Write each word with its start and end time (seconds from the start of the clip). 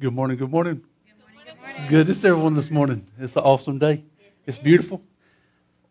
Good 0.00 0.14
morning, 0.14 0.38
good 0.38 0.50
morning. 0.50 0.82
It's 1.62 1.90
good 1.90 2.06
to 2.06 2.14
see 2.14 2.28
everyone 2.28 2.54
this 2.54 2.70
morning. 2.70 3.06
It's 3.18 3.36
an 3.36 3.42
awesome 3.42 3.78
day. 3.78 4.02
It's 4.46 4.56
beautiful. 4.56 5.02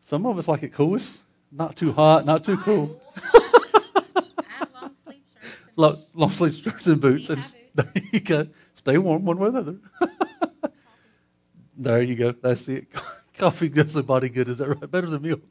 Some 0.01 0.25
of 0.25 0.35
us 0.39 0.47
like 0.47 0.63
it 0.63 0.73
cool. 0.73 0.95
It's 0.95 1.21
not 1.51 1.75
too 1.75 1.91
oh. 1.91 1.93
hot, 1.93 2.25
not 2.25 2.43
too 2.43 2.57
cool. 2.57 2.99
long 4.65 4.91
sleeve 5.05 5.21
shirts. 5.35 5.67
and 5.67 5.77
Long, 5.77 6.03
long 6.15 6.31
sleeve 6.31 6.55
shirts 6.55 6.87
and 6.87 6.99
boots. 6.99 7.29
And 7.29 7.45
there 7.75 7.91
you 8.11 8.19
go. 8.21 8.47
Stay 8.73 8.97
warm 8.97 9.25
one 9.25 9.37
way 9.37 9.49
or 9.49 9.51
the 9.51 9.59
other. 9.59 9.75
there 11.77 12.01
you 12.01 12.15
go. 12.15 12.31
That's 12.31 12.67
it. 12.67 12.87
Coffee 13.37 13.69
does 13.69 13.93
the 13.93 14.01
body 14.01 14.29
good. 14.29 14.49
Is 14.49 14.57
that 14.57 14.69
right? 14.69 14.89
Better 14.89 15.05
than 15.05 15.21
milk. 15.21 15.43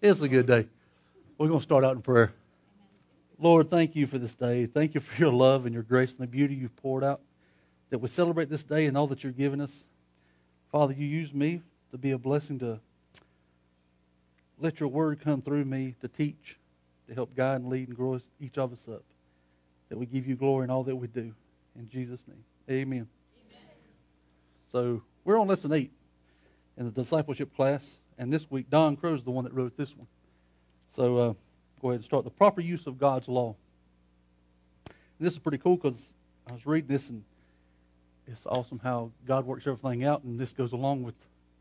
it's 0.00 0.20
a 0.20 0.28
good 0.28 0.46
day. 0.46 0.68
We're 1.38 1.48
going 1.48 1.58
to 1.58 1.64
start 1.64 1.82
out 1.82 1.96
in 1.96 2.02
prayer. 2.02 2.32
Lord, 3.44 3.68
thank 3.68 3.94
you 3.94 4.06
for 4.06 4.16
this 4.16 4.32
day. 4.32 4.64
Thank 4.64 4.94
you 4.94 5.02
for 5.02 5.20
your 5.20 5.30
love 5.30 5.66
and 5.66 5.74
your 5.74 5.82
grace 5.82 6.12
and 6.12 6.20
the 6.20 6.26
beauty 6.26 6.54
you've 6.54 6.74
poured 6.76 7.04
out. 7.04 7.20
That 7.90 7.98
we 7.98 8.08
celebrate 8.08 8.48
this 8.48 8.64
day 8.64 8.86
and 8.86 8.96
all 8.96 9.06
that 9.08 9.22
you're 9.22 9.34
giving 9.34 9.60
us. 9.60 9.84
Father, 10.72 10.94
you 10.94 11.06
use 11.06 11.34
me 11.34 11.60
to 11.90 11.98
be 11.98 12.12
a 12.12 12.18
blessing 12.18 12.58
to 12.60 12.80
let 14.58 14.80
your 14.80 14.88
word 14.88 15.20
come 15.20 15.42
through 15.42 15.66
me 15.66 15.94
to 16.00 16.08
teach, 16.08 16.56
to 17.06 17.14
help 17.14 17.36
guide 17.36 17.60
and 17.60 17.68
lead 17.68 17.88
and 17.88 17.96
grow 17.98 18.14
us, 18.14 18.26
each 18.40 18.56
of 18.56 18.72
us 18.72 18.88
up. 18.90 19.04
That 19.90 19.98
we 19.98 20.06
give 20.06 20.26
you 20.26 20.36
glory 20.36 20.64
in 20.64 20.70
all 20.70 20.82
that 20.84 20.96
we 20.96 21.06
do. 21.06 21.34
In 21.76 21.86
Jesus' 21.90 22.22
name, 22.26 22.44
amen. 22.70 23.06
amen. 23.46 23.68
So 24.72 25.02
we're 25.22 25.38
on 25.38 25.48
lesson 25.48 25.70
eight 25.74 25.92
in 26.78 26.86
the 26.86 26.90
discipleship 26.90 27.54
class, 27.54 27.98
and 28.16 28.32
this 28.32 28.50
week 28.50 28.70
Don 28.70 28.96
Krow 28.96 29.12
is 29.12 29.22
the 29.22 29.32
one 29.32 29.44
that 29.44 29.52
wrote 29.52 29.76
this 29.76 29.94
one. 29.94 30.06
So 30.86 31.18
uh, 31.18 31.34
go 31.84 31.90
ahead 31.90 31.98
and 31.98 32.04
start 32.06 32.24
the 32.24 32.30
proper 32.30 32.62
use 32.62 32.86
of 32.86 32.98
God's 32.98 33.28
law. 33.28 33.54
And 34.86 35.26
this 35.26 35.34
is 35.34 35.38
pretty 35.38 35.58
cool 35.58 35.76
because 35.76 36.12
I 36.48 36.54
was 36.54 36.64
reading 36.64 36.88
this, 36.88 37.10
and 37.10 37.22
it's 38.26 38.46
awesome 38.46 38.80
how 38.82 39.10
God 39.26 39.44
works 39.44 39.66
everything 39.66 40.02
out, 40.02 40.24
and 40.24 40.40
this 40.40 40.54
goes 40.54 40.72
along 40.72 41.02
with 41.02 41.14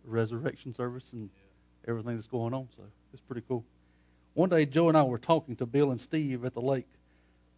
resurrection 0.05 0.73
service 0.73 1.11
and 1.11 1.29
everything 1.89 2.15
that's 2.15 2.27
going 2.27 2.53
on. 2.53 2.69
So 2.77 2.83
it's 3.11 3.21
pretty 3.21 3.43
cool. 3.49 3.65
One 4.33 4.47
day, 4.47 4.65
Joe 4.65 4.87
and 4.87 4.97
I 4.97 5.03
were 5.03 5.17
talking 5.17 5.57
to 5.57 5.65
Bill 5.65 5.91
and 5.91 5.99
Steve 5.99 6.45
at 6.45 6.53
the 6.53 6.61
lake. 6.61 6.87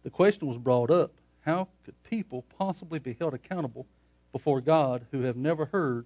The 0.02 0.10
question 0.10 0.48
was 0.48 0.58
brought 0.58 0.90
up 0.90 1.12
how 1.42 1.68
could 1.84 1.94
people 2.02 2.44
possibly 2.58 2.98
be 2.98 3.16
held 3.16 3.32
accountable 3.32 3.86
before 4.32 4.60
God 4.60 5.06
who 5.12 5.20
have 5.20 5.36
never 5.36 5.66
heard 5.66 6.04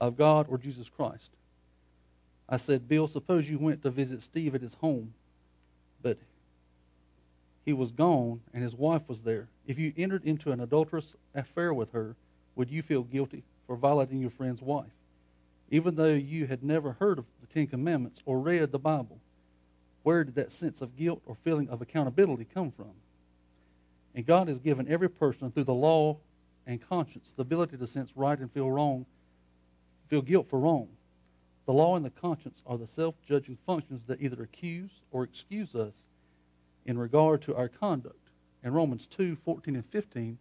of 0.00 0.16
God 0.16 0.46
or 0.48 0.56
Jesus 0.56 0.88
Christ? 0.88 1.32
I 2.48 2.56
said, 2.56 2.88
Bill, 2.88 3.08
suppose 3.08 3.46
you 3.46 3.58
went 3.58 3.82
to 3.82 3.90
visit 3.90 4.22
Steve 4.22 4.54
at 4.54 4.62
his 4.62 4.72
home, 4.72 5.12
but 6.02 6.18
he 7.64 7.72
was 7.72 7.92
gone 7.92 8.40
and 8.54 8.62
his 8.62 8.74
wife 8.74 9.02
was 9.08 9.22
there. 9.22 9.48
If 9.66 9.78
you 9.78 9.92
entered 9.96 10.24
into 10.24 10.52
an 10.52 10.60
adulterous 10.60 11.14
affair 11.34 11.74
with 11.74 11.92
her, 11.92 12.16
would 12.56 12.70
you 12.70 12.82
feel 12.82 13.02
guilty 13.02 13.44
for 13.66 13.76
violating 13.76 14.20
your 14.20 14.30
friend's 14.30 14.62
wife? 14.62 14.86
Even 15.70 15.94
though 15.94 16.14
you 16.14 16.46
had 16.46 16.62
never 16.62 16.92
heard 16.92 17.18
of 17.18 17.26
the 17.40 17.46
Ten 17.46 17.66
Commandments 17.66 18.20
or 18.24 18.40
read 18.40 18.72
the 18.72 18.78
Bible, 18.78 19.18
where 20.02 20.24
did 20.24 20.34
that 20.36 20.50
sense 20.50 20.80
of 20.80 20.96
guilt 20.96 21.20
or 21.26 21.34
feeling 21.34 21.68
of 21.68 21.82
accountability 21.82 22.46
come 22.52 22.70
from? 22.70 22.92
And 24.14 24.24
God 24.24 24.48
has 24.48 24.58
given 24.58 24.88
every 24.88 25.10
person 25.10 25.50
through 25.50 25.64
the 25.64 25.74
law 25.74 26.16
and 26.66 26.80
conscience 26.88 27.32
the 27.36 27.42
ability 27.42 27.76
to 27.76 27.86
sense 27.86 28.10
right 28.16 28.38
and 28.38 28.50
feel 28.50 28.70
wrong, 28.70 29.06
feel 30.08 30.22
guilt 30.22 30.48
for 30.48 30.58
wrong. 30.58 30.88
The 31.68 31.74
law 31.74 31.96
and 31.96 32.04
the 32.04 32.08
conscience 32.08 32.62
are 32.66 32.78
the 32.78 32.86
self 32.86 33.14
judging 33.26 33.58
functions 33.66 34.06
that 34.06 34.22
either 34.22 34.42
accuse 34.42 35.02
or 35.10 35.22
excuse 35.22 35.74
us 35.74 36.06
in 36.86 36.96
regard 36.96 37.42
to 37.42 37.54
our 37.54 37.68
conduct. 37.68 38.30
In 38.64 38.72
Romans 38.72 39.06
2 39.06 39.36
14 39.36 39.76
and 39.76 39.84
15, 39.84 40.38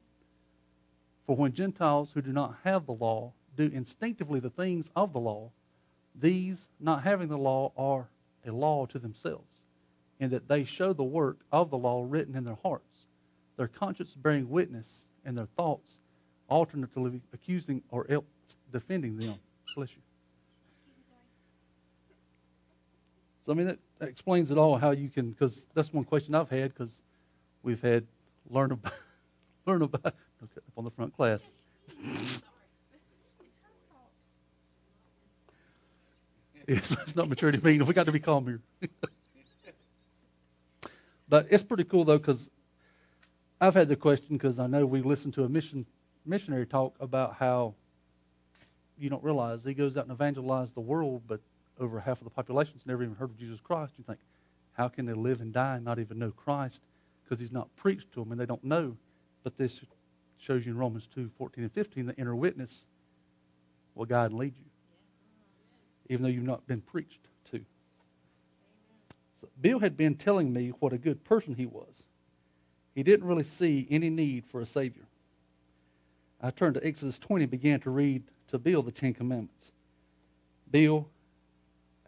for 1.25 1.35
when 1.35 1.51
Gentiles 1.51 2.11
who 2.13 2.21
do 2.21 2.31
not 2.31 2.59
have 2.63 2.85
the 2.85 2.93
law 2.93 3.33
do 3.57 3.69
instinctively 3.73 4.39
the 4.39 4.49
things 4.49 4.89
of 4.95 5.11
the 5.11 5.19
law, 5.19 5.51
these, 6.15 6.69
not 6.79 7.03
having 7.03 7.27
the 7.27 7.37
law, 7.37 7.73
are 7.75 8.07
a 8.45 8.53
law 8.53 8.85
to 8.85 8.97
themselves, 8.97 9.63
in 10.21 10.29
that 10.29 10.47
they 10.47 10.63
show 10.63 10.93
the 10.93 11.03
work 11.03 11.39
of 11.51 11.69
the 11.69 11.77
law 11.77 12.05
written 12.07 12.37
in 12.37 12.45
their 12.45 12.57
hearts, 12.63 13.07
their 13.57 13.67
conscience 13.67 14.15
bearing 14.15 14.49
witness, 14.49 15.03
and 15.25 15.37
their 15.37 15.49
thoughts 15.57 15.99
alternately 16.47 17.19
accusing 17.33 17.83
or 17.89 18.09
else 18.09 18.23
defending 18.71 19.17
them. 19.17 19.35
Bless 19.75 19.89
you. 19.89 20.06
So, 23.47 23.53
I 23.53 23.55
mean, 23.55 23.67
that, 23.67 23.79
that 23.99 24.09
explains 24.09 24.51
it 24.51 24.57
all 24.57 24.77
how 24.77 24.91
you 24.91 25.07
can, 25.07 25.31
because 25.31 25.67
that's 25.73 25.93
one 25.93 26.03
question 26.03 26.35
I've 26.35 26.49
had, 26.49 26.73
because 26.73 26.91
we've 27.63 27.81
had 27.81 28.05
learn 28.49 28.73
about, 28.73 28.91
learn 29.65 29.81
about, 29.83 30.05
up 30.43 30.49
on 30.75 30.83
the 30.83 30.91
front 30.91 31.15
class. 31.15 31.39
yes, 36.67 36.91
it's 36.91 37.15
not 37.15 37.29
maturity 37.29 37.61
meeting. 37.63 37.87
We 37.87 37.93
got 37.93 38.07
to 38.07 38.11
be 38.11 38.19
calm 38.19 38.45
here. 38.47 38.59
but 41.29 41.47
it's 41.49 41.63
pretty 41.63 41.85
cool 41.85 42.03
though, 42.03 42.17
because 42.17 42.49
I've 43.61 43.75
had 43.75 43.87
the 43.87 43.95
question 43.95 44.35
because 44.35 44.59
I 44.59 44.67
know 44.67 44.85
we 44.85 45.01
listened 45.01 45.35
to 45.35 45.45
a 45.45 45.49
mission 45.49 45.85
missionary 46.25 46.65
talk 46.65 46.97
about 46.99 47.35
how 47.35 47.75
you 48.99 49.09
don't 49.09 49.23
realize 49.23 49.63
he 49.63 49.73
goes 49.73 49.95
out 49.95 50.05
and 50.05 50.17
evangelizes 50.17 50.73
the 50.73 50.81
world, 50.81 51.21
but 51.25 51.39
over 51.79 51.99
half 51.99 52.19
of 52.19 52.23
the 52.23 52.29
population's 52.29 52.85
never 52.85 53.03
even 53.03 53.15
heard 53.15 53.29
of 53.29 53.37
Jesus 53.37 53.59
Christ. 53.59 53.93
You 53.97 54.03
think, 54.03 54.19
how 54.73 54.87
can 54.87 55.05
they 55.05 55.13
live 55.13 55.41
and 55.41 55.53
die 55.53 55.75
and 55.75 55.85
not 55.85 55.99
even 55.99 56.19
know 56.19 56.31
Christ 56.31 56.81
because 57.23 57.39
he's 57.39 57.51
not 57.51 57.73
preached 57.75 58.11
to 58.13 58.21
them 58.21 58.31
and 58.31 58.39
they 58.39 58.45
don't 58.45 58.63
know? 58.63 58.95
But 59.43 59.57
this 59.57 59.81
shows 60.37 60.65
you 60.65 60.71
in 60.71 60.77
Romans 60.77 61.07
2, 61.13 61.31
14 61.37 61.63
and 61.63 61.73
15, 61.73 62.05
the 62.05 62.15
inner 62.15 62.35
witness 62.35 62.85
will 63.95 64.05
guide 64.05 64.31
and 64.31 64.39
lead 64.39 64.53
you 64.55 64.65
even 66.09 66.23
though 66.23 66.29
you've 66.29 66.43
not 66.43 66.65
been 66.67 66.81
preached 66.81 67.27
to. 67.51 67.63
So 69.41 69.47
Bill 69.61 69.79
had 69.79 69.97
been 69.97 70.15
telling 70.15 70.51
me 70.51 70.69
what 70.79 70.93
a 70.93 70.97
good 70.97 71.23
person 71.23 71.55
he 71.55 71.65
was. 71.65 72.05
He 72.95 73.03
didn't 73.03 73.27
really 73.27 73.43
see 73.43 73.87
any 73.89 74.09
need 74.09 74.45
for 74.45 74.61
a 74.61 74.65
Savior. 74.65 75.03
I 76.41 76.51
turned 76.51 76.75
to 76.75 76.85
Exodus 76.85 77.19
20 77.19 77.43
and 77.43 77.51
began 77.51 77.79
to 77.81 77.89
read 77.89 78.23
to 78.49 78.57
Bill 78.57 78.81
the 78.81 78.91
Ten 78.91 79.13
Commandments. 79.13 79.71
Bill, 80.71 81.07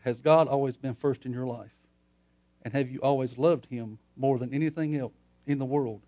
has 0.01 0.21
God 0.21 0.47
always 0.47 0.77
been 0.77 0.95
first 0.95 1.25
in 1.25 1.33
your 1.33 1.45
life? 1.45 1.73
And 2.63 2.73
have 2.73 2.89
you 2.89 2.99
always 2.99 3.37
loved 3.37 3.65
Him 3.67 3.99
more 4.17 4.37
than 4.37 4.53
anything 4.53 4.95
else 4.95 5.13
in 5.47 5.59
the 5.59 5.65
world? 5.65 6.01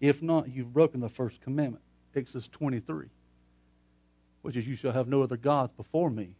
If 0.00 0.22
not, 0.22 0.48
you've 0.48 0.72
broken 0.72 1.00
the 1.00 1.08
first 1.08 1.40
commandment, 1.40 1.82
Exodus 2.14 2.48
23, 2.48 3.06
which 4.42 4.56
is, 4.56 4.66
You 4.66 4.76
shall 4.76 4.92
have 4.92 5.08
no 5.08 5.22
other 5.22 5.36
gods 5.36 5.72
before 5.76 6.10
me. 6.10 6.34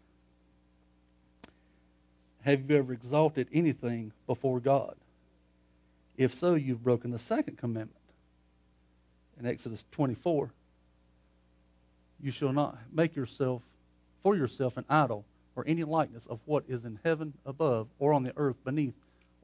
Have 2.43 2.71
you 2.71 2.77
ever 2.77 2.93
exalted 2.93 3.49
anything 3.53 4.13
before 4.27 4.61
God? 4.61 4.95
If 6.17 6.35
so, 6.35 6.55
you've 6.55 6.83
broken 6.83 7.11
the 7.11 7.19
second 7.19 7.59
commandment. 7.59 7.93
In 9.39 9.47
Exodus 9.47 9.85
24, 9.93 10.51
you 12.21 12.31
shall 12.31 12.53
not 12.53 12.79
make 12.93 13.15
yourself 13.15 13.63
for 14.23 14.37
yourself 14.37 14.77
an 14.77 14.85
idol 14.89 15.25
or 15.59 15.65
any 15.67 15.83
likeness 15.83 16.25
of 16.27 16.39
what 16.45 16.63
is 16.69 16.85
in 16.85 17.01
heaven 17.03 17.33
above, 17.45 17.89
or 17.99 18.13
on 18.13 18.23
the 18.23 18.33
earth 18.37 18.55
beneath, 18.65 18.95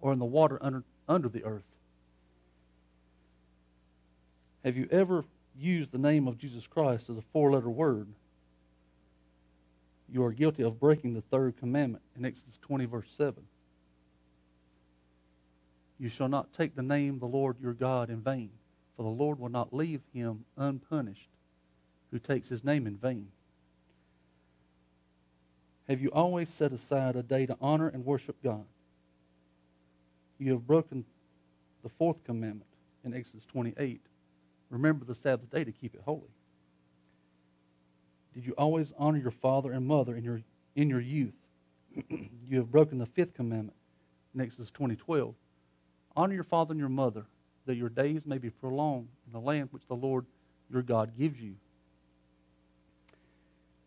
or 0.00 0.12
in 0.12 0.20
the 0.20 0.24
water 0.24 0.58
under, 0.60 0.84
under 1.08 1.28
the 1.28 1.42
earth. 1.42 1.64
Have 4.64 4.76
you 4.76 4.86
ever 4.92 5.24
used 5.58 5.90
the 5.90 5.98
name 5.98 6.28
of 6.28 6.38
Jesus 6.38 6.68
Christ 6.68 7.10
as 7.10 7.18
a 7.18 7.22
four 7.32 7.50
letter 7.50 7.68
word 7.68 8.06
you 10.08 10.22
are 10.22 10.30
guilty 10.30 10.62
of 10.62 10.78
breaking 10.78 11.14
the 11.14 11.22
third 11.22 11.56
commandment 11.56 12.04
in 12.16 12.24
Exodus 12.24 12.56
20, 12.62 12.84
verse 12.84 13.08
7. 13.16 13.42
You 15.98 16.08
shall 16.08 16.28
not 16.28 16.52
take 16.52 16.76
the 16.76 16.82
name 16.82 17.14
of 17.14 17.20
the 17.20 17.26
Lord 17.26 17.56
your 17.60 17.72
God 17.72 18.08
in 18.10 18.20
vain, 18.20 18.50
for 18.96 19.02
the 19.02 19.08
Lord 19.08 19.40
will 19.40 19.48
not 19.48 19.74
leave 19.74 20.02
him 20.12 20.44
unpunished 20.56 21.28
who 22.12 22.20
takes 22.20 22.48
his 22.48 22.62
name 22.62 22.86
in 22.86 22.96
vain. 22.96 23.26
Have 25.88 26.00
you 26.00 26.10
always 26.10 26.48
set 26.48 26.72
aside 26.72 27.16
a 27.16 27.22
day 27.22 27.46
to 27.46 27.56
honor 27.60 27.88
and 27.88 28.04
worship 28.04 28.36
God? 28.42 28.64
You 30.38 30.52
have 30.52 30.66
broken 30.66 31.04
the 31.82 31.88
fourth 31.88 32.24
commandment 32.24 32.70
in 33.04 33.14
Exodus 33.14 33.44
28. 33.46 34.00
Remember 34.70 35.04
the 35.04 35.14
Sabbath 35.14 35.50
day 35.50 35.64
to 35.64 35.72
keep 35.72 35.94
it 35.94 36.00
holy. 36.04 36.22
Did 38.34 38.46
you 38.46 38.54
always 38.58 38.92
honor 38.98 39.18
your 39.18 39.30
father 39.30 39.72
and 39.72 39.86
mother 39.86 40.16
in 40.16 40.24
your, 40.24 40.40
in 40.74 40.88
your 40.88 41.00
youth? 41.00 41.34
you 42.48 42.58
have 42.58 42.72
broken 42.72 42.98
the 42.98 43.06
fifth 43.06 43.34
commandment 43.34 43.76
in 44.34 44.40
Exodus 44.40 44.70
20:12. 44.72 45.34
Honor 46.16 46.34
your 46.34 46.44
father 46.44 46.72
and 46.72 46.80
your 46.80 46.88
mother, 46.88 47.26
that 47.66 47.76
your 47.76 47.88
days 47.88 48.26
may 48.26 48.38
be 48.38 48.50
prolonged 48.50 49.08
in 49.26 49.32
the 49.32 49.40
land 49.40 49.68
which 49.70 49.86
the 49.86 49.94
Lord 49.94 50.26
your 50.70 50.82
God 50.82 51.16
gives 51.16 51.40
you. 51.40 51.54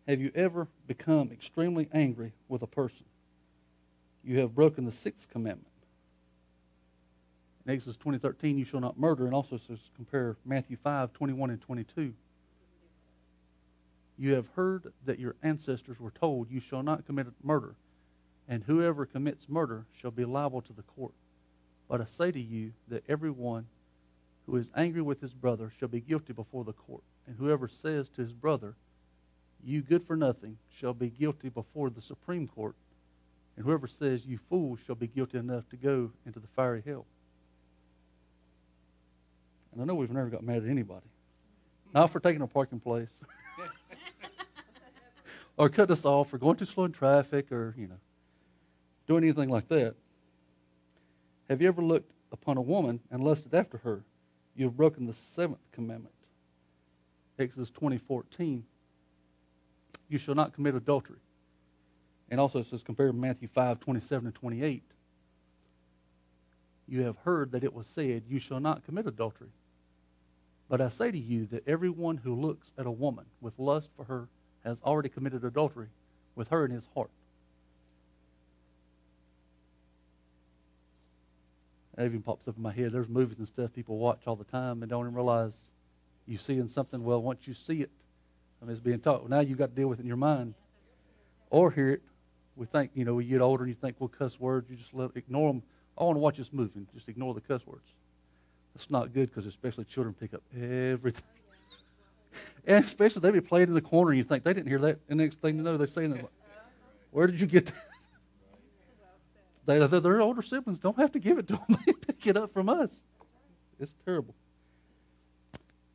Have 0.08 0.22
you 0.22 0.32
ever 0.36 0.68
become 0.88 1.32
extremely 1.32 1.90
angry 1.92 2.34
with 2.48 2.62
a 2.62 2.68
person? 2.68 3.06
You 4.24 4.40
have 4.40 4.56
broken 4.56 4.86
the 4.86 4.92
sixth 4.92 5.30
commandment. 5.30 5.68
In 7.66 7.74
Exodus 7.74 7.98
20:13, 7.98 8.58
you 8.58 8.64
shall 8.64 8.80
not 8.80 8.98
murder, 8.98 9.26
and 9.26 9.36
also 9.36 9.58
says 9.58 9.90
compare 9.96 10.38
Matthew 10.46 10.78
5:21 10.78 11.50
and 11.50 11.62
22. 11.62 12.14
You 14.18 14.34
have 14.34 14.48
heard 14.48 14.94
that 15.06 15.20
your 15.20 15.36
ancestors 15.44 16.00
were 16.00 16.12
told, 16.12 16.50
You 16.50 16.62
shall 16.62 16.82
not 16.82 17.06
commit 17.06 17.28
murder, 17.44 17.76
and 18.48 18.64
whoever 18.64 19.06
commits 19.06 19.50
murder 19.50 19.86
shall 19.92 20.12
be 20.12 20.24
liable 20.24 20.62
to 20.62 20.74
the 20.74 20.84
court. 20.84 21.14
But 21.90 22.02
I 22.02 22.06
say 22.06 22.32
to 22.32 22.40
you 22.40 22.74
that 22.88 23.04
everyone 23.10 23.68
who 24.46 24.56
is 24.56 24.72
angry 24.74 25.02
with 25.02 25.20
his 25.20 25.34
brother 25.34 25.70
shall 25.78 25.90
be 25.90 26.00
guilty 26.00 26.32
before 26.32 26.64
the 26.64 26.74
court, 26.74 27.04
and 27.28 27.36
whoever 27.36 27.68
says 27.68 28.10
to 28.10 28.22
his 28.22 28.34
brother, 28.34 28.76
You 29.64 29.82
good 29.82 30.06
for 30.06 30.16
nothing, 30.16 30.58
shall 30.80 30.94
be 30.94 31.10
guilty 31.10 31.50
before 31.50 31.90
the 31.90 32.02
Supreme 32.02 32.48
Court, 32.48 32.76
and 33.56 33.66
whoever 33.66 33.88
says, 33.88 34.26
You 34.26 34.40
fool, 34.50 34.78
shall 34.86 34.96
be 34.96 35.08
guilty 35.08 35.38
enough 35.38 35.68
to 35.70 35.78
go 35.78 36.12
into 36.26 36.40
the 36.40 36.48
fiery 36.48 36.84
hell. 36.86 37.06
And 39.74 39.82
I 39.82 39.86
know 39.86 39.96
we've 39.96 40.12
never 40.12 40.30
got 40.30 40.44
mad 40.44 40.64
at 40.64 40.70
anybody. 40.70 41.06
Not 41.94 42.08
for 42.08 42.20
taking 42.20 42.42
a 42.42 42.48
parking 42.48 42.80
place. 42.80 43.10
or 45.58 45.70
cutting 45.70 45.94
us 45.94 46.06
off 46.06 46.34
or 46.34 46.38
going 46.38 46.56
too 46.56 46.66
slow 46.66 46.86
in 46.86 46.92
traffic 46.92 47.52
or, 47.52 47.74
you 47.78 47.88
know, 47.88 48.00
doing 49.08 49.24
anything 49.24 49.50
like 49.50 49.68
that. 49.70 49.96
Have 51.50 51.62
you 51.62 51.68
ever 51.68 51.82
looked 51.82 52.12
upon 52.32 52.58
a 52.58 52.62
woman 52.62 53.00
and 53.10 53.24
lusted 53.24 53.54
after 53.54 53.78
her? 53.80 54.04
You 54.56 54.66
have 54.66 54.76
broken 54.76 55.06
the 55.06 55.14
seventh 55.14 55.62
commandment. 55.72 56.14
Exodus 57.40 57.72
20:14. 57.72 58.64
You 60.10 60.18
shall 60.18 60.36
not 60.36 60.54
commit 60.54 60.76
adultery. 60.76 61.20
And 62.30 62.40
also 62.40 62.60
it 62.60 62.68
says 62.68 62.84
compare 62.84 63.12
Matthew 63.14 63.48
5, 63.48 63.80
27 63.80 64.28
and 64.28 64.36
28. 64.36 64.84
You 66.88 67.02
have 67.04 67.18
heard 67.18 67.52
that 67.52 67.64
it 67.64 67.74
was 67.74 67.88
said, 67.88 68.24
You 68.28 68.40
shall 68.40 68.60
not 68.60 68.86
commit 68.86 69.08
adultery. 69.08 69.50
But 70.70 70.82
I 70.82 70.90
say 70.90 71.12
to 71.12 71.18
you 71.18 71.46
that 71.48 71.68
everyone 71.68 72.18
who 72.18 72.36
looks 72.36 72.74
at 72.78 72.86
a 72.86 72.92
woman 72.92 73.26
with 73.42 73.58
lust 73.58 73.90
for 73.96 74.06
her 74.06 74.28
has 74.64 74.82
already 74.82 75.10
committed 75.10 75.44
adultery 75.44 75.88
with 76.36 76.50
her 76.50 76.66
in 76.66 76.72
his 76.72 76.88
heart. 76.94 77.10
That 81.96 82.06
even 82.06 82.22
pops 82.22 82.48
up 82.48 82.58
in 82.58 82.64
my 82.64 82.72
head. 82.72 82.92
There's 82.92 83.10
movies 83.10 83.40
and 83.40 83.48
stuff 83.48 83.74
people 83.74 83.98
watch 83.98 84.22
all 84.28 84.36
the 84.36 84.44
time 84.44 84.84
and 84.84 84.90
don't 84.90 85.06
even 85.06 85.16
realize 85.16 85.56
you're 86.28 86.38
seeing 86.38 86.68
something. 86.68 87.04
Well, 87.04 87.22
once 87.22 87.48
you 87.48 87.54
see 87.54 87.82
it, 87.82 87.90
I 88.62 88.66
mean, 88.66 88.72
it's 88.72 88.82
being 88.82 89.00
taught. 89.00 89.28
Now 89.30 89.40
you've 89.40 89.58
got 89.58 89.70
to 89.70 89.76
deal 89.76 89.88
with 89.88 90.00
it 90.00 90.04
in 90.04 90.08
your 90.08 90.18
mind 90.18 90.54
or 91.50 91.72
hear 91.72 91.92
it. 91.92 92.02
We 92.56 92.66
think, 92.66 92.92
you 92.96 93.06
know, 93.06 93.14
we 93.14 93.26
get 93.26 93.42
older 93.42 93.64
and 93.64 93.70
you 93.70 93.76
think, 93.80 93.98
well, 94.00 94.08
cuss 94.08 94.40
words, 94.40 94.70
you 94.70 94.76
just 94.76 94.94
let, 94.94 95.12
ignore 95.16 95.54
them. 95.54 95.62
I 95.98 96.04
want 96.04 96.16
to 96.16 96.20
watch 96.20 96.38
this 96.38 96.52
movie 96.52 96.72
and 96.76 96.88
just 96.94 97.08
ignore 97.08 97.34
the 97.34 97.42
cuss 97.42 97.66
words. 97.66 97.88
That's 98.74 98.90
not 98.90 99.14
good 99.14 99.30
because 99.30 99.46
especially 99.46 99.86
children 99.86 100.16
pick 100.20 100.34
up 100.34 100.42
everything. 100.56 101.24
and 102.66 102.84
especially 102.84 103.22
they 103.22 103.32
be 103.32 103.42
playing 103.42 103.68
in 103.68 103.74
the 103.74 103.82
corner 103.82 104.12
and 104.12 104.18
you 104.18 104.24
think 104.24 104.44
they 104.44 104.54
didn't 104.54 104.68
hear 104.68 104.80
that. 104.80 105.00
And 105.10 105.20
next 105.20 105.40
thing 105.40 105.58
you 105.58 105.64
know, 105.64 105.78
they're 105.78 105.88
saying, 105.88 106.14
that, 106.14 106.26
where 107.12 107.28
did 107.28 107.40
you 107.40 107.48
get 107.48 107.68
that? 107.68 107.76
They, 109.66 109.86
their 109.86 110.22
older 110.22 110.42
siblings 110.42 110.80
don't 110.80 110.98
have 110.98 111.12
to 111.12 111.20
give 111.20 111.38
it 111.38 111.48
to 111.50 111.56
them. 111.56 111.78
They 111.86 111.92
pick 111.92 112.26
it 112.26 112.38
up 112.38 112.54
from 112.54 112.70
us. 112.70 112.90
It's 113.82 113.94
terrible. 114.06 114.34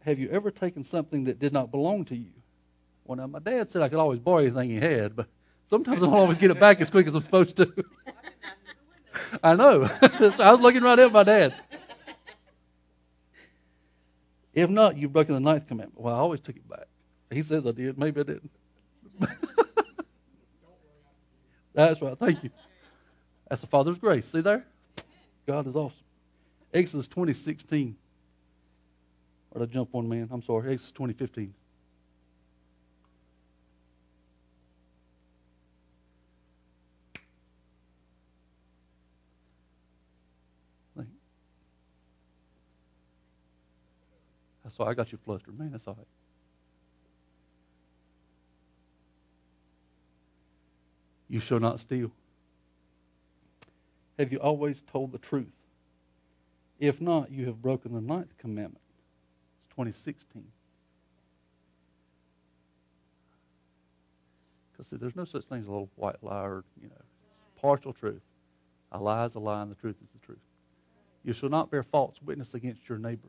Have 0.04 0.18
you 0.18 0.28
ever 0.28 0.50
taken 0.50 0.84
something 0.84 1.24
that 1.24 1.38
did 1.38 1.54
not 1.54 1.70
belong 1.70 2.04
to 2.06 2.16
you? 2.16 2.32
Well, 3.04 3.16
now, 3.16 3.26
my 3.26 3.40
dad 3.40 3.70
said 3.70 3.82
I 3.82 3.88
could 3.88 3.98
always 3.98 4.20
borrow 4.20 4.38
anything 4.38 4.70
he 4.70 4.76
had, 4.76 5.16
but 5.16 5.26
sometimes 5.66 6.02
I 6.02 6.06
don't 6.06 6.14
always 6.14 6.38
get 6.38 6.50
it 6.50 6.60
back 6.60 6.80
as 6.80 6.90
quick 6.90 7.06
as 7.06 7.14
I'm 7.14 7.22
supposed 7.22 7.56
to. 7.56 7.72
I 9.42 9.54
know. 9.54 9.88
I 10.02 10.52
was 10.52 10.60
looking 10.60 10.82
right 10.82 10.98
at 10.98 11.12
my 11.12 11.22
dad. 11.22 11.54
If 14.52 14.68
not, 14.68 14.96
you've 14.96 15.12
broken 15.12 15.34
the 15.34 15.40
ninth 15.40 15.66
commandment. 15.66 16.00
Well, 16.00 16.14
I 16.14 16.18
always 16.18 16.40
took 16.40 16.56
it 16.56 16.68
back. 16.68 16.86
He 17.30 17.42
says 17.42 17.66
I 17.66 17.72
did. 17.72 17.98
Maybe 17.98 18.20
I 18.20 18.24
didn't. 18.24 18.50
That's 21.74 22.02
right. 22.02 22.18
Thank 22.18 22.44
you. 22.44 22.50
That's 23.48 23.62
the 23.62 23.66
Father's 23.66 23.98
grace. 23.98 24.28
See 24.28 24.42
there? 24.42 24.66
God 25.46 25.66
is 25.66 25.74
awesome. 25.74 25.98
Exodus 26.72 27.06
2016. 27.06 27.96
Or 29.50 29.60
did 29.60 29.70
I 29.70 29.72
jump 29.72 29.92
one 29.92 30.08
man? 30.08 30.28
I'm 30.30 30.42
sorry. 30.42 30.74
Exodus 30.74 30.92
2015. 30.92 31.54
All. 44.78 44.88
I 44.88 44.94
got 44.94 45.12
you 45.12 45.18
flustered, 45.18 45.58
man. 45.58 45.72
That's 45.72 45.86
all 45.86 45.94
right. 45.94 46.06
You 51.28 51.40
shall 51.40 51.60
not 51.60 51.80
steal. 51.80 52.10
Have 54.18 54.32
you 54.32 54.38
always 54.38 54.82
told 54.82 55.12
the 55.12 55.18
truth? 55.18 55.46
If 56.78 57.00
not, 57.00 57.30
you 57.30 57.46
have 57.46 57.62
broken 57.62 57.94
the 57.94 58.00
ninth 58.00 58.36
commandment. 58.38 58.82
It's 59.64 59.70
2016. 59.70 60.44
Because 64.72 64.88
see, 64.88 64.96
there's 64.96 65.16
no 65.16 65.24
such 65.24 65.44
thing 65.44 65.60
as 65.60 65.66
a 65.66 65.70
little 65.70 65.88
white 65.96 66.22
lie 66.22 66.42
or, 66.42 66.64
you 66.82 66.88
know, 66.88 67.02
partial 67.60 67.92
truth. 67.92 68.20
A 68.90 68.98
lie 68.98 69.24
is 69.24 69.34
a 69.34 69.38
lie 69.38 69.62
and 69.62 69.70
the 69.70 69.76
truth 69.76 69.96
is 70.02 70.08
the 70.12 70.26
truth. 70.26 70.38
You 71.24 71.32
shall 71.32 71.48
not 71.48 71.70
bear 71.70 71.82
false 71.82 72.16
witness 72.22 72.54
against 72.54 72.88
your 72.88 72.98
neighbor. 72.98 73.28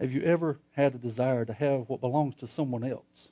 Have 0.00 0.12
you 0.12 0.22
ever 0.22 0.58
had 0.72 0.94
a 0.94 0.98
desire 0.98 1.44
to 1.44 1.52
have 1.52 1.88
what 1.88 2.00
belongs 2.00 2.34
to 2.36 2.46
someone 2.46 2.84
else? 2.84 3.30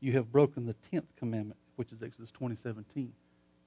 You 0.00 0.12
have 0.12 0.30
broken 0.30 0.66
the 0.66 0.74
tenth 0.74 1.16
commandment, 1.16 1.58
which 1.76 1.90
is 1.90 2.02
Exodus 2.02 2.30
20:17. 2.32 3.12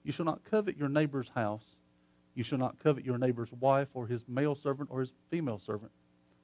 You 0.03 0.11
shall 0.11 0.25
not 0.25 0.43
covet 0.43 0.77
your 0.77 0.89
neighbor's 0.89 1.29
house. 1.29 1.75
You 2.35 2.43
shall 2.43 2.59
not 2.59 2.77
covet 2.77 3.03
your 3.03 3.17
neighbor's 3.17 3.51
wife 3.51 3.89
or 3.95 4.05
his 4.05 4.27
male 4.27 4.53
servant 4.53 4.91
or 4.91 4.99
his 4.99 5.11
female 5.31 5.57
servant 5.57 5.91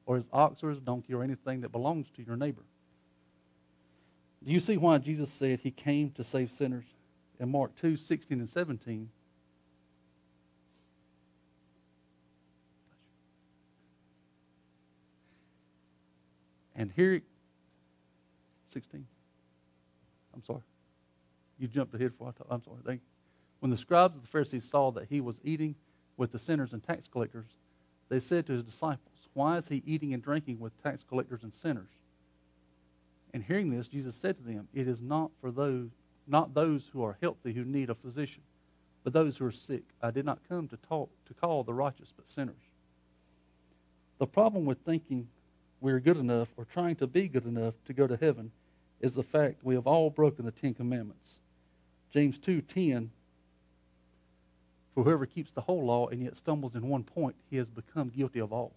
or 0.07 0.15
his 0.15 0.27
ox 0.33 0.63
or 0.63 0.71
his 0.71 0.79
donkey 0.79 1.13
or 1.13 1.23
anything 1.23 1.61
that 1.61 1.71
belongs 1.71 2.09
to 2.15 2.23
your 2.23 2.35
neighbor. 2.35 2.63
Do 4.43 4.51
you 4.51 4.59
see 4.59 4.75
why 4.75 4.97
Jesus 4.97 5.31
said 5.31 5.59
he 5.59 5.71
came 5.71 6.09
to 6.11 6.23
save 6.23 6.51
sinners? 6.51 6.85
In 7.39 7.49
Mark 7.49 7.75
2 7.75 7.95
16 7.95 8.39
and 8.39 8.49
17, 8.49 9.09
And 16.83 16.91
here, 16.97 17.21
16. 18.73 19.07
I'm 20.33 20.43
sorry. 20.43 20.59
You 21.57 21.69
jumped 21.69 21.95
ahead 21.95 22.11
for 22.17 22.27
I 22.27 22.31
talk. 22.31 22.47
I'm 22.49 22.61
sorry. 22.61 22.99
When 23.61 23.71
the 23.71 23.77
scribes 23.77 24.17
of 24.17 24.21
the 24.21 24.27
Pharisees 24.27 24.65
saw 24.65 24.91
that 24.91 25.07
he 25.09 25.21
was 25.21 25.39
eating 25.45 25.75
with 26.17 26.33
the 26.33 26.39
sinners 26.39 26.73
and 26.73 26.83
tax 26.83 27.07
collectors, 27.07 27.45
they 28.09 28.19
said 28.19 28.45
to 28.47 28.51
his 28.51 28.65
disciples, 28.65 29.29
Why 29.33 29.55
is 29.55 29.69
he 29.69 29.81
eating 29.85 30.13
and 30.13 30.21
drinking 30.21 30.59
with 30.59 30.73
tax 30.83 31.05
collectors 31.07 31.43
and 31.43 31.53
sinners? 31.53 31.87
And 33.33 33.41
hearing 33.41 33.69
this, 33.69 33.87
Jesus 33.87 34.13
said 34.13 34.35
to 34.35 34.43
them, 34.43 34.67
It 34.73 34.89
is 34.89 35.01
not 35.01 35.31
for 35.39 35.51
those 35.51 35.87
not 36.27 36.53
those 36.53 36.89
who 36.91 37.01
are 37.01 37.17
healthy 37.21 37.53
who 37.53 37.63
need 37.63 37.91
a 37.91 37.95
physician, 37.95 38.41
but 39.05 39.13
those 39.13 39.37
who 39.37 39.45
are 39.45 39.53
sick. 39.53 39.83
I 40.01 40.11
did 40.11 40.25
not 40.25 40.39
come 40.49 40.67
to 40.67 40.77
talk 40.89 41.09
to 41.27 41.33
call 41.33 41.63
the 41.63 41.73
righteous, 41.73 42.11
but 42.13 42.27
sinners. 42.27 42.55
The 44.19 44.27
problem 44.27 44.65
with 44.65 44.79
thinking 44.79 45.29
we're 45.83 45.99
good 45.99 46.15
enough 46.15 46.47
or 46.55 46.63
trying 46.63 46.95
to 46.95 47.05
be 47.05 47.27
good 47.27 47.45
enough 47.45 47.73
to 47.85 47.93
go 47.93 48.07
to 48.07 48.15
heaven 48.15 48.49
is 49.01 49.13
the 49.13 49.21
fact 49.21 49.65
we 49.65 49.75
have 49.75 49.85
all 49.85 50.09
broken 50.09 50.45
the 50.45 50.51
Ten 50.51 50.73
Commandments. 50.73 51.37
James 52.13 52.39
2:10 52.39 53.09
For 54.95 55.03
whoever 55.03 55.25
keeps 55.25 55.51
the 55.51 55.59
whole 55.59 55.83
law 55.85 56.07
and 56.07 56.23
yet 56.23 56.37
stumbles 56.37 56.75
in 56.75 56.87
one 56.87 57.03
point, 57.03 57.35
he 57.49 57.57
has 57.57 57.67
become 57.67 58.07
guilty 58.07 58.39
of 58.39 58.53
all. 58.53 58.71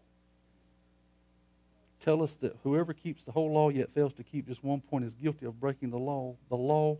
Tell 2.00 2.24
us 2.24 2.34
that 2.36 2.56
whoever 2.64 2.92
keeps 2.92 3.22
the 3.22 3.32
whole 3.32 3.52
law 3.52 3.68
yet 3.68 3.90
fails 3.90 4.12
to 4.14 4.24
keep 4.24 4.48
just 4.48 4.64
one 4.64 4.80
point 4.80 5.04
is 5.04 5.14
guilty 5.14 5.46
of 5.46 5.60
breaking 5.60 5.90
the 5.90 5.98
law. 5.98 6.34
The 6.48 6.56
law 6.56 6.98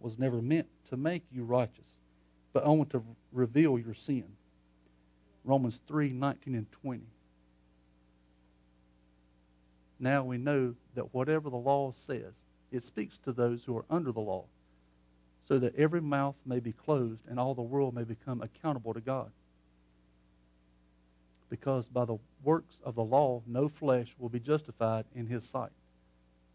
was 0.00 0.18
never 0.18 0.40
meant 0.40 0.68
to 0.88 0.96
make 0.96 1.24
you 1.30 1.44
righteous, 1.44 1.94
but 2.54 2.64
only 2.64 2.86
to 2.86 3.04
reveal 3.32 3.78
your 3.78 3.94
sin. 3.94 4.24
Romans 5.44 5.78
3:19 5.86 6.54
and 6.54 6.72
20 6.72 7.02
now 10.02 10.24
we 10.24 10.36
know 10.36 10.74
that 10.96 11.14
whatever 11.14 11.48
the 11.48 11.56
law 11.56 11.92
says, 11.94 12.34
it 12.72 12.82
speaks 12.82 13.18
to 13.20 13.32
those 13.32 13.62
who 13.64 13.76
are 13.76 13.84
under 13.88 14.10
the 14.10 14.20
law, 14.20 14.44
so 15.46 15.60
that 15.60 15.76
every 15.76 16.00
mouth 16.00 16.34
may 16.44 16.58
be 16.58 16.72
closed 16.72 17.20
and 17.28 17.38
all 17.38 17.54
the 17.54 17.62
world 17.62 17.94
may 17.94 18.02
become 18.02 18.42
accountable 18.42 18.92
to 18.94 19.00
God. 19.00 19.30
Because 21.48 21.86
by 21.86 22.04
the 22.04 22.18
works 22.42 22.78
of 22.82 22.96
the 22.96 23.04
law, 23.04 23.42
no 23.46 23.68
flesh 23.68 24.08
will 24.18 24.28
be 24.28 24.40
justified 24.40 25.04
in 25.14 25.26
his 25.26 25.44
sight. 25.44 25.70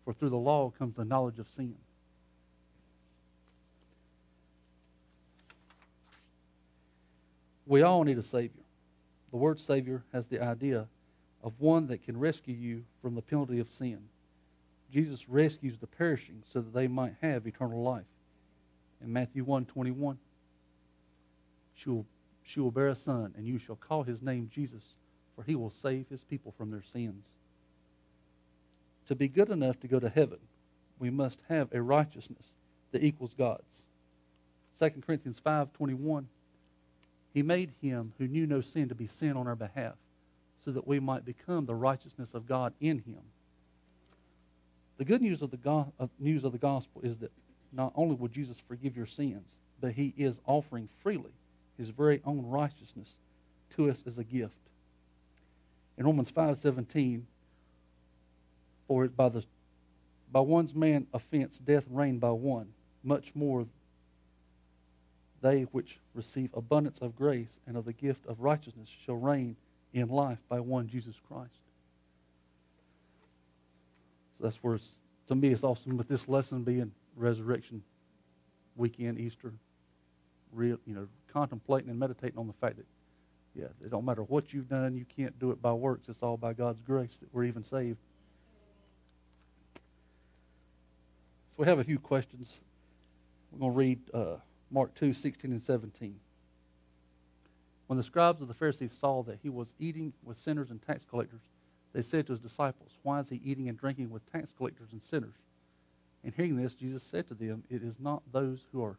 For 0.03 0.13
through 0.13 0.31
the 0.31 0.37
law 0.37 0.73
comes 0.77 0.95
the 0.95 1.05
knowledge 1.05 1.39
of 1.39 1.49
sin. 1.49 1.75
We 7.65 7.81
all 7.81 8.03
need 8.03 8.17
a 8.17 8.23
Savior. 8.23 8.63
The 9.31 9.37
word 9.37 9.59
Savior 9.59 10.03
has 10.11 10.25
the 10.25 10.41
idea 10.41 10.87
of 11.43 11.53
one 11.59 11.87
that 11.87 12.03
can 12.03 12.19
rescue 12.19 12.55
you 12.55 12.83
from 13.01 13.15
the 13.15 13.21
penalty 13.21 13.59
of 13.59 13.71
sin. 13.71 13.99
Jesus 14.91 15.29
rescues 15.29 15.77
the 15.77 15.87
perishing 15.87 16.43
so 16.51 16.61
that 16.61 16.73
they 16.73 16.87
might 16.87 17.15
have 17.21 17.45
eternal 17.45 17.81
life. 17.81 18.05
In 19.03 19.13
Matthew 19.13 19.43
1 19.43 19.65
21, 19.65 20.17
she 21.75 21.89
will, 21.89 22.05
she 22.43 22.59
will 22.59 22.71
bear 22.71 22.87
a 22.87 22.95
son, 22.95 23.33
and 23.37 23.45
you 23.45 23.59
shall 23.59 23.75
call 23.75 24.03
his 24.03 24.21
name 24.21 24.49
Jesus, 24.53 24.83
for 25.35 25.43
he 25.43 25.55
will 25.55 25.69
save 25.69 26.07
his 26.09 26.23
people 26.23 26.53
from 26.57 26.71
their 26.71 26.83
sins. 26.93 27.25
To 29.07 29.15
be 29.15 29.27
good 29.27 29.49
enough 29.49 29.79
to 29.81 29.87
go 29.87 29.99
to 29.99 30.09
heaven, 30.09 30.39
we 30.99 31.09
must 31.09 31.39
have 31.49 31.71
a 31.71 31.81
righteousness 31.81 32.55
that 32.91 33.03
equals 33.03 33.35
God's. 33.35 33.83
2 34.79 35.01
Corinthians 35.05 35.39
5:21 35.45 36.25
He 37.33 37.43
made 37.43 37.71
him 37.81 38.13
who 38.17 38.27
knew 38.27 38.47
no 38.47 38.61
sin 38.61 38.89
to 38.89 38.95
be 38.95 39.07
sin 39.07 39.37
on 39.37 39.47
our 39.47 39.55
behalf 39.55 39.95
so 40.67 40.73
that 40.73 40.85
we 40.85 40.99
might 40.99 41.23
become 41.23 41.65
the 41.65 41.73
righteousness 41.73 42.33
of 42.33 42.45
God 42.45 42.73
in 42.81 42.99
him. 42.99 43.21
The 44.97 45.05
good 45.05 45.21
news 45.21 45.41
of 45.41 45.49
the 45.49 45.55
go- 45.55 45.93
news 46.19 46.43
of 46.43 46.51
the 46.51 46.57
gospel 46.57 46.99
is 47.03 47.19
that 47.19 47.31
not 47.71 47.93
only 47.95 48.15
will 48.15 48.27
Jesus 48.27 48.57
forgive 48.67 48.97
your 48.97 49.05
sins, 49.05 49.47
but 49.79 49.93
he 49.93 50.13
is 50.17 50.41
offering 50.45 50.89
freely 51.01 51.31
his 51.77 51.87
very 51.87 52.21
own 52.25 52.45
righteousness 52.47 53.13
to 53.77 53.89
us 53.89 54.03
as 54.05 54.17
a 54.17 54.25
gift. 54.25 54.57
In 55.97 56.05
Romans 56.05 56.31
5:17 56.31 57.25
for 58.89 59.07
by 59.07 59.29
the 59.29 59.45
by 60.33 60.41
one's 60.41 60.75
man 60.75 61.07
offense 61.13 61.59
death 61.59 61.85
reigned 61.89 62.19
by 62.19 62.31
one 62.31 62.73
much 63.05 63.33
more 63.33 63.65
they 65.39 65.63
which 65.63 65.99
receive 66.13 66.53
abundance 66.53 66.99
of 66.99 67.15
grace 67.15 67.61
and 67.65 67.77
of 67.77 67.85
the 67.85 67.93
gift 67.93 68.25
of 68.25 68.41
righteousness 68.41 68.89
shall 69.05 69.15
reign 69.15 69.55
in 69.93 70.07
life 70.09 70.39
by 70.49 70.59
one 70.59 70.87
Jesus 70.87 71.15
Christ. 71.27 71.51
So 74.37 74.43
that's 74.43 74.57
where 74.57 74.75
it's, 74.75 74.89
to 75.27 75.35
me 75.35 75.49
it's 75.49 75.63
awesome 75.63 75.97
with 75.97 76.07
this 76.07 76.27
lesson 76.27 76.63
being 76.63 76.91
resurrection 77.15 77.83
weekend, 78.75 79.19
Easter, 79.19 79.53
real 80.53 80.77
you 80.85 80.93
know, 80.93 81.07
contemplating 81.33 81.89
and 81.89 81.99
meditating 81.99 82.37
on 82.37 82.47
the 82.47 82.53
fact 82.53 82.77
that 82.77 82.85
yeah, 83.55 83.65
it 83.83 83.89
don't 83.89 84.05
matter 84.05 84.21
what 84.21 84.53
you've 84.53 84.69
done, 84.69 84.95
you 84.95 85.05
can't 85.15 85.37
do 85.39 85.49
it 85.49 85.61
by 85.61 85.73
works. 85.73 86.09
It's 86.09 86.21
all 86.21 86.37
by 86.37 86.53
God's 86.53 86.79
grace 86.81 87.17
that 87.17 87.33
we're 87.33 87.45
even 87.45 87.63
saved. 87.63 87.97
So 91.49 91.63
we 91.63 91.65
have 91.65 91.79
a 91.79 91.83
few 91.83 91.97
questions. 91.97 92.59
We're 93.51 93.59
going 93.59 93.71
to 93.71 93.77
read 93.77 93.99
uh, 94.13 94.35
Mark 94.69 94.93
2 94.93 95.11
16 95.11 95.51
and 95.51 95.61
17. 95.61 96.19
When 97.87 97.97
the 97.97 98.03
scribes 98.03 98.41
of 98.41 98.47
the 98.47 98.53
Pharisees 98.53 98.91
saw 98.91 99.23
that 99.23 99.39
he 99.41 99.49
was 99.49 99.73
eating 99.79 100.13
with 100.23 100.37
sinners 100.37 100.71
and 100.71 100.81
tax 100.81 101.05
collectors, 101.09 101.41
they 101.93 102.01
said 102.01 102.27
to 102.27 102.33
his 102.33 102.39
disciples, 102.39 102.91
Why 103.03 103.19
is 103.19 103.29
he 103.29 103.41
eating 103.43 103.69
and 103.69 103.77
drinking 103.77 104.09
with 104.09 104.29
tax 104.31 104.51
collectors 104.55 104.89
and 104.91 105.01
sinners? 105.01 105.35
And 106.23 106.33
hearing 106.35 106.57
this, 106.57 106.75
Jesus 106.75 107.03
said 107.03 107.27
to 107.29 107.33
them, 107.33 107.63
It 107.69 107.83
is 107.83 107.99
not 107.99 108.21
those 108.31 108.65
who 108.71 108.83
are 108.83 108.97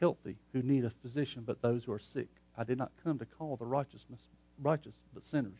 healthy 0.00 0.36
who 0.52 0.62
need 0.62 0.84
a 0.84 0.90
physician, 0.90 1.44
but 1.46 1.62
those 1.62 1.84
who 1.84 1.92
are 1.92 2.00
sick. 2.00 2.28
I 2.58 2.64
did 2.64 2.76
not 2.76 2.90
come 3.04 3.18
to 3.20 3.24
call 3.24 3.56
the 3.56 3.66
righteousness, 3.66 4.20
righteous, 4.60 4.94
but 5.14 5.24
sinners. 5.24 5.58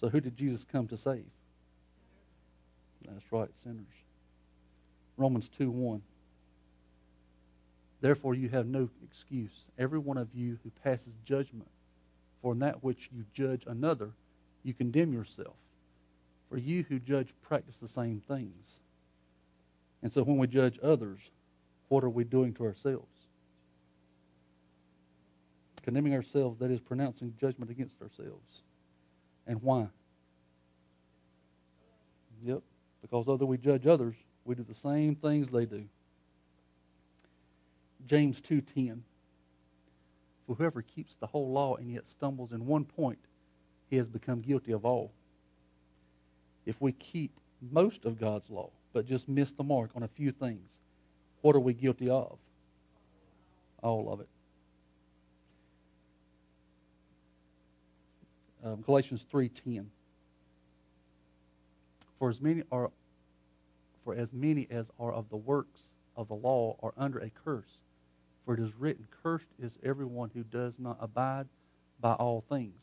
So 0.00 0.08
who 0.08 0.20
did 0.20 0.36
Jesus 0.36 0.64
come 0.64 0.88
to 0.88 0.96
save? 0.96 1.24
That's 3.08 3.30
right, 3.30 3.48
sinners. 3.62 3.86
Romans 5.16 5.48
2 5.56 5.70
1. 5.70 6.02
Therefore, 8.02 8.34
you 8.34 8.48
have 8.48 8.66
no 8.66 8.90
excuse, 9.04 9.64
every 9.78 10.00
one 10.00 10.18
of 10.18 10.34
you 10.34 10.58
who 10.64 10.70
passes 10.82 11.14
judgment. 11.24 11.68
For 12.42 12.52
in 12.52 12.58
that 12.58 12.82
which 12.82 13.08
you 13.12 13.24
judge 13.32 13.62
another, 13.64 14.10
you 14.64 14.74
condemn 14.74 15.12
yourself. 15.12 15.54
For 16.50 16.58
you 16.58 16.84
who 16.88 16.98
judge 16.98 17.32
practice 17.42 17.78
the 17.78 17.86
same 17.86 18.20
things. 18.20 18.80
And 20.02 20.12
so 20.12 20.24
when 20.24 20.36
we 20.36 20.48
judge 20.48 20.80
others, 20.82 21.30
what 21.88 22.02
are 22.02 22.10
we 22.10 22.24
doing 22.24 22.52
to 22.54 22.64
ourselves? 22.64 23.06
Condemning 25.82 26.14
ourselves, 26.14 26.58
that 26.58 26.72
is, 26.72 26.80
pronouncing 26.80 27.34
judgment 27.40 27.70
against 27.70 28.02
ourselves. 28.02 28.62
And 29.46 29.62
why? 29.62 29.86
Yep, 32.44 32.62
because 33.00 33.28
although 33.28 33.46
we 33.46 33.58
judge 33.58 33.86
others, 33.86 34.16
we 34.44 34.56
do 34.56 34.64
the 34.64 34.74
same 34.74 35.14
things 35.14 35.52
they 35.52 35.66
do. 35.66 35.84
James 38.06 38.40
2:10 38.40 39.00
For 40.46 40.54
whoever 40.54 40.82
keeps 40.82 41.16
the 41.16 41.26
whole 41.26 41.50
law 41.50 41.76
and 41.76 41.90
yet 41.90 42.06
stumbles 42.06 42.52
in 42.52 42.66
one 42.66 42.84
point, 42.84 43.18
he 43.88 43.96
has 43.96 44.08
become 44.08 44.40
guilty 44.40 44.72
of 44.72 44.84
all. 44.84 45.12
If 46.66 46.80
we 46.80 46.92
keep 46.92 47.32
most 47.70 48.04
of 48.04 48.18
God's 48.18 48.50
law, 48.50 48.70
but 48.92 49.06
just 49.06 49.28
miss 49.28 49.52
the 49.52 49.62
mark 49.62 49.90
on 49.94 50.02
a 50.02 50.08
few 50.08 50.32
things, 50.32 50.78
what 51.42 51.56
are 51.56 51.60
we 51.60 51.74
guilty 51.74 52.08
of? 52.08 52.38
All 53.82 54.12
of 54.12 54.20
it. 54.20 54.28
Um, 58.64 58.80
Galatians 58.82 59.24
3:10 59.30 59.86
For 62.18 62.30
as 62.30 62.40
many 62.40 62.62
are 62.70 62.90
for 64.04 64.14
as 64.14 64.32
many 64.32 64.68
as 64.70 64.90
are 64.98 65.12
of 65.12 65.28
the 65.28 65.36
works 65.36 65.80
of 66.16 66.28
the 66.28 66.34
law 66.34 66.76
are 66.82 66.92
under 66.96 67.18
a 67.18 67.30
curse 67.30 67.82
for 68.44 68.54
it 68.54 68.60
is 68.60 68.74
written, 68.78 69.06
Cursed 69.22 69.48
is 69.58 69.78
everyone 69.82 70.30
who 70.34 70.42
does 70.42 70.78
not 70.78 70.98
abide 71.00 71.46
by 72.00 72.14
all 72.14 72.44
things 72.48 72.80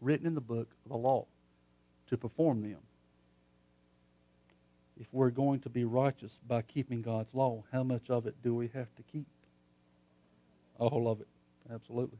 written 0.00 0.26
in 0.26 0.34
the 0.34 0.40
book 0.40 0.68
of 0.84 0.90
the 0.90 0.96
law 0.96 1.26
to 2.08 2.16
perform 2.16 2.62
them. 2.62 2.78
If 5.00 5.06
we're 5.12 5.30
going 5.30 5.60
to 5.60 5.70
be 5.70 5.84
righteous 5.84 6.38
by 6.46 6.62
keeping 6.62 7.02
God's 7.02 7.32
law, 7.32 7.64
how 7.72 7.82
much 7.82 8.10
of 8.10 8.26
it 8.26 8.34
do 8.42 8.54
we 8.54 8.68
have 8.74 8.94
to 8.96 9.02
keep? 9.10 9.26
All 10.78 11.08
of 11.08 11.20
it, 11.20 11.28
absolutely. 11.72 12.18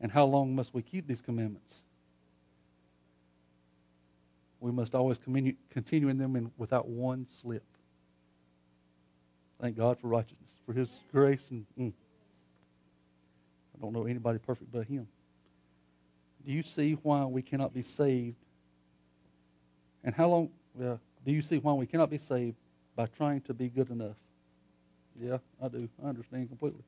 And 0.00 0.12
how 0.12 0.26
long 0.26 0.54
must 0.54 0.74
we 0.74 0.82
keep 0.82 1.06
these 1.06 1.22
commandments? 1.22 1.82
We 4.60 4.72
must 4.72 4.94
always 4.94 5.18
continue 5.70 6.08
in 6.08 6.18
them 6.18 6.52
without 6.58 6.88
one 6.88 7.26
slip. 7.26 7.64
Thank 9.60 9.76
God 9.76 9.98
for 9.98 10.08
righteousness, 10.08 10.52
for 10.66 10.72
His 10.72 10.90
grace, 11.12 11.48
and 11.50 11.64
mm, 11.78 11.92
I 13.74 13.80
don't 13.80 13.92
know 13.92 14.04
anybody 14.04 14.38
perfect 14.38 14.70
but 14.72 14.86
Him. 14.86 15.06
Do 16.44 16.52
you 16.52 16.62
see 16.62 16.92
why 17.02 17.24
we 17.24 17.42
cannot 17.42 17.72
be 17.74 17.82
saved? 17.82 18.36
And 20.04 20.14
how 20.14 20.28
long? 20.28 20.50
Uh, 20.80 20.96
do 21.24 21.32
you 21.32 21.42
see 21.42 21.58
why 21.58 21.72
we 21.72 21.86
cannot 21.86 22.10
be 22.10 22.18
saved 22.18 22.56
by 22.94 23.06
trying 23.06 23.40
to 23.42 23.54
be 23.54 23.68
good 23.68 23.90
enough? 23.90 24.16
Yeah, 25.20 25.38
I 25.62 25.68
do. 25.68 25.88
I 26.04 26.08
understand 26.08 26.48
completely. 26.48 26.84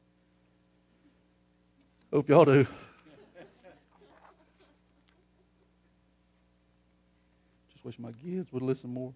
Hope 2.12 2.28
y'all 2.28 2.44
do. 2.44 2.66
Just 7.72 7.84
wish 7.84 7.98
my 7.98 8.12
kids 8.22 8.52
would 8.52 8.62
listen 8.62 8.90
more. 8.90 9.12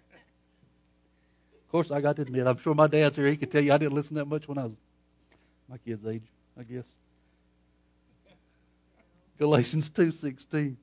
Of 1.68 1.72
course, 1.72 1.90
I 1.90 2.00
got 2.00 2.16
to 2.16 2.22
admit, 2.22 2.46
I'm 2.46 2.56
sure 2.56 2.75
my 2.75 2.87
dad's 2.87 3.14
here. 3.14 3.26
He 3.26 3.37
could 3.37 3.52
tell 3.52 3.62
you 3.62 3.75
I 3.75 3.76
didn't 3.76 3.92
listen 3.92 4.14
that 4.14 4.25
much 4.25 4.48
when 4.48 4.56
I 4.56 4.62
was 4.62 4.75
my 5.68 5.76
kid's 5.76 6.06
age, 6.06 6.22
I 6.58 6.62
guess. 6.62 6.87
Galatians 9.38 9.90
2.16. 9.90 10.76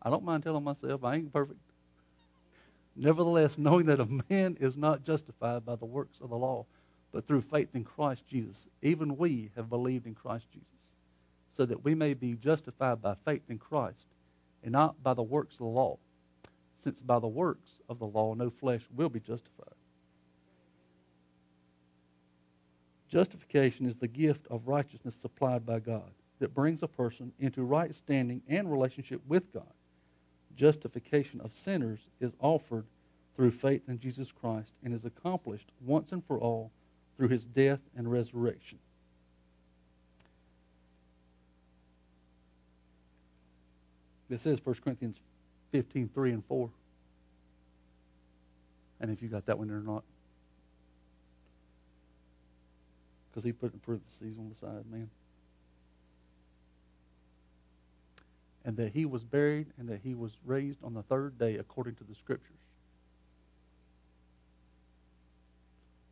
I 0.00 0.08
don't 0.08 0.22
mind 0.22 0.44
telling 0.44 0.62
myself 0.62 1.02
I 1.02 1.16
ain't 1.16 1.32
perfect. 1.32 1.58
Nevertheless, 2.94 3.58
knowing 3.58 3.86
that 3.86 3.98
a 3.98 4.06
man 4.30 4.56
is 4.60 4.76
not 4.76 5.02
justified 5.02 5.66
by 5.66 5.74
the 5.74 5.84
works 5.84 6.20
of 6.20 6.30
the 6.30 6.36
law, 6.36 6.64
but 7.10 7.26
through 7.26 7.42
faith 7.42 7.70
in 7.74 7.82
Christ 7.82 8.22
Jesus, 8.30 8.68
even 8.82 9.16
we 9.16 9.50
have 9.56 9.68
believed 9.68 10.06
in 10.06 10.14
Christ 10.14 10.46
Jesus, 10.52 10.68
so 11.56 11.66
that 11.66 11.82
we 11.82 11.92
may 11.96 12.14
be 12.14 12.36
justified 12.36 13.02
by 13.02 13.16
faith 13.24 13.42
in 13.48 13.58
Christ, 13.58 14.06
and 14.62 14.70
not 14.70 15.02
by 15.02 15.12
the 15.12 15.24
works 15.24 15.54
of 15.54 15.58
the 15.58 15.64
law 15.64 15.98
since 16.78 17.00
by 17.00 17.18
the 17.18 17.26
works 17.26 17.70
of 17.88 17.98
the 17.98 18.06
law 18.06 18.34
no 18.34 18.50
flesh 18.50 18.82
will 18.94 19.08
be 19.08 19.20
justified. 19.20 19.74
Justification 23.08 23.86
is 23.86 23.96
the 23.96 24.08
gift 24.08 24.46
of 24.50 24.66
righteousness 24.66 25.14
supplied 25.14 25.64
by 25.64 25.78
God 25.78 26.10
that 26.38 26.54
brings 26.54 26.82
a 26.82 26.88
person 26.88 27.32
into 27.38 27.62
right 27.62 27.94
standing 27.94 28.42
and 28.48 28.70
relationship 28.70 29.20
with 29.26 29.52
God. 29.52 29.72
Justification 30.56 31.40
of 31.40 31.54
sinners 31.54 32.00
is 32.20 32.34
offered 32.40 32.84
through 33.36 33.50
faith 33.52 33.82
in 33.88 34.00
Jesus 34.00 34.32
Christ 34.32 34.72
and 34.82 34.92
is 34.92 35.04
accomplished 35.04 35.70
once 35.84 36.12
and 36.12 36.24
for 36.24 36.38
all 36.38 36.72
through 37.16 37.28
his 37.28 37.44
death 37.44 37.80
and 37.96 38.10
resurrection. 38.10 38.78
This 44.28 44.44
is 44.44 44.58
1 44.64 44.76
Corinthians 44.82 45.20
15, 45.76 46.08
3 46.08 46.32
and 46.32 46.44
4. 46.46 46.70
And 48.98 49.10
if 49.10 49.20
you 49.20 49.28
got 49.28 49.44
that 49.44 49.58
one 49.58 49.70
or 49.70 49.82
not. 49.82 50.04
Because 53.28 53.44
he 53.44 53.52
put 53.52 53.74
in 53.74 53.80
parentheses 53.80 54.38
on 54.38 54.48
the 54.48 54.54
side, 54.54 54.90
man. 54.90 55.10
And 58.64 58.74
that 58.78 58.94
he 58.94 59.04
was 59.04 59.22
buried 59.22 59.66
and 59.78 59.86
that 59.90 60.00
he 60.02 60.14
was 60.14 60.32
raised 60.46 60.82
on 60.82 60.94
the 60.94 61.02
third 61.02 61.38
day 61.38 61.56
according 61.56 61.96
to 61.96 62.04
the 62.04 62.14
scriptures. 62.14 62.56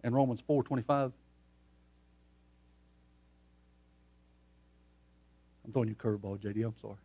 And 0.03 0.15
Romans 0.15 0.43
4.25. 0.47 1.11
I'm 5.65 5.73
throwing 5.73 5.89
you 5.89 5.97
a 5.99 6.03
curveball, 6.03 6.39
JD. 6.39 6.67
I'm 6.67 6.75
sorry. 6.83 6.97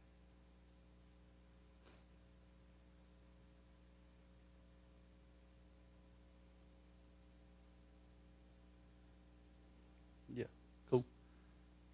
Yeah, 10.36 10.46
cool. 10.90 11.04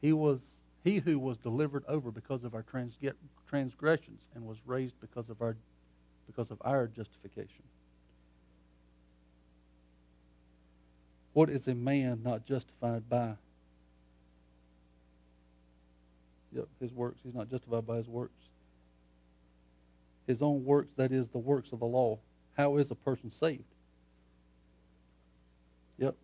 He 0.01 0.13
was 0.13 0.41
he 0.83 0.99
who 0.99 1.17
was 1.17 1.37
delivered 1.37 1.83
over 1.87 2.11
because 2.11 2.43
of 2.43 2.53
our 2.53 2.63
transgressions 3.47 4.21
and 4.35 4.45
was 4.45 4.57
raised 4.65 4.99
because 5.01 5.29
of 5.29 5.41
our 5.41 5.55
because 6.27 6.51
of 6.51 6.61
our 6.63 6.87
justification. 6.87 7.63
What 11.33 11.49
is 11.49 11.67
a 11.67 11.75
man 11.75 12.21
not 12.23 12.45
justified 12.45 13.09
by? 13.09 13.33
Yep, 16.53 16.67
his 16.79 16.93
works. 16.93 17.19
He's 17.23 17.35
not 17.35 17.49
justified 17.49 17.85
by 17.85 17.97
his 17.97 18.07
works. 18.07 18.31
His 20.27 20.41
own 20.41 20.63
works, 20.63 20.89
that 20.95 21.11
is, 21.11 21.27
the 21.27 21.37
works 21.37 21.71
of 21.73 21.79
the 21.79 21.85
law. 21.85 22.19
How 22.55 22.77
is 22.77 22.89
a 22.89 22.95
person 22.95 23.29
saved? 23.29 23.63
Yep. 25.97 26.15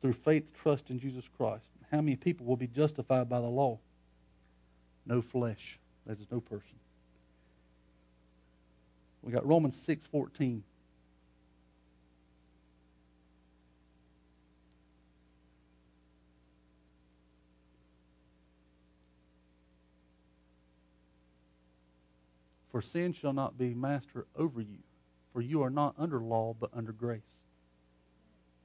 Through 0.00 0.12
faith, 0.12 0.52
trust 0.62 0.90
in 0.90 1.00
Jesus 1.00 1.24
Christ. 1.36 1.64
How 1.92 2.00
many 2.00 2.16
people 2.16 2.46
will 2.46 2.56
be 2.56 2.66
justified 2.66 3.28
by 3.28 3.38
the 3.40 3.46
law? 3.46 3.78
No 5.04 5.20
flesh. 5.20 5.78
That 6.06 6.18
is 6.18 6.26
no 6.30 6.40
person. 6.40 6.76
We 9.20 9.30
got 9.30 9.46
Romans 9.46 9.80
6 9.80 10.06
14. 10.06 10.64
For 22.70 22.80
sin 22.80 23.12
shall 23.12 23.34
not 23.34 23.58
be 23.58 23.74
master 23.74 24.24
over 24.34 24.62
you, 24.62 24.78
for 25.34 25.42
you 25.42 25.62
are 25.62 25.68
not 25.68 25.94
under 25.98 26.20
law, 26.20 26.56
but 26.58 26.70
under 26.72 26.90
grace. 26.90 27.20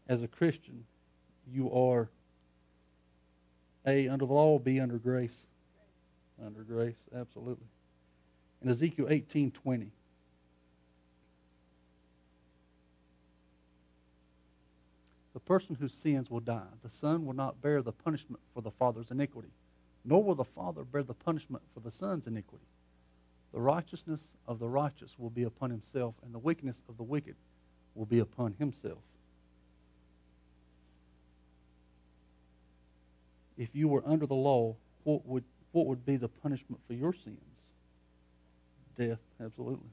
As 0.07 0.23
a 0.23 0.29
Christian, 0.29 0.85
you 1.45 1.69
are 1.73 2.09
A, 3.87 4.09
under 4.09 4.25
the 4.25 4.33
law, 4.33 4.59
B, 4.59 4.79
under 4.79 4.97
grace. 4.97 5.47
Under 6.45 6.61
grace, 6.61 6.99
absolutely. 7.15 7.65
In 8.61 8.69
Ezekiel 8.69 9.07
eighteen 9.09 9.49
twenty. 9.49 9.91
The 15.33 15.39
person 15.39 15.77
who 15.79 15.87
sins 15.87 16.29
will 16.29 16.41
die. 16.41 16.67
The 16.83 16.89
son 16.89 17.25
will 17.25 17.33
not 17.33 17.61
bear 17.61 17.81
the 17.81 17.93
punishment 17.93 18.41
for 18.53 18.61
the 18.61 18.71
father's 18.71 19.11
iniquity, 19.11 19.51
nor 20.03 20.23
will 20.23 20.35
the 20.35 20.43
father 20.43 20.83
bear 20.83 21.03
the 21.03 21.13
punishment 21.13 21.63
for 21.73 21.79
the 21.79 21.91
son's 21.91 22.27
iniquity. 22.27 22.65
The 23.53 23.61
righteousness 23.61 24.33
of 24.47 24.59
the 24.59 24.67
righteous 24.67 25.13
will 25.17 25.29
be 25.29 25.43
upon 25.43 25.69
himself, 25.69 26.15
and 26.25 26.33
the 26.33 26.39
wickedness 26.39 26.83
of 26.89 26.97
the 26.97 27.03
wicked 27.03 27.35
will 27.95 28.05
be 28.05 28.19
upon 28.19 28.55
himself. 28.59 28.99
If 33.57 33.69
you 33.73 33.87
were 33.87 34.03
under 34.05 34.25
the 34.25 34.35
law, 34.35 34.75
what 35.03 35.25
would, 35.25 35.43
what 35.71 35.87
would 35.87 36.05
be 36.05 36.17
the 36.17 36.27
punishment 36.27 36.81
for 36.87 36.93
your 36.93 37.13
sins? 37.13 37.39
Death, 38.97 39.19
absolutely. 39.43 39.89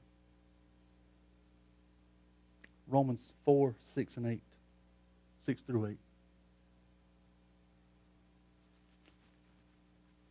Romans 2.87 3.33
4, 3.45 3.75
6, 3.81 4.17
and 4.17 4.27
8. 4.27 4.41
6 5.45 5.61
through 5.61 5.87
8. 5.87 5.97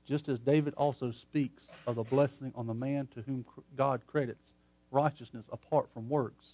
just 0.06 0.28
as 0.28 0.38
David 0.38 0.74
also 0.74 1.10
speaks 1.10 1.66
of 1.86 1.96
the 1.96 2.02
blessing 2.02 2.52
on 2.54 2.66
the 2.66 2.74
man 2.74 3.08
to 3.14 3.22
whom 3.22 3.44
God 3.76 4.02
credits 4.06 4.52
righteousness 4.90 5.48
apart 5.52 5.88
from 5.92 6.08
works. 6.08 6.52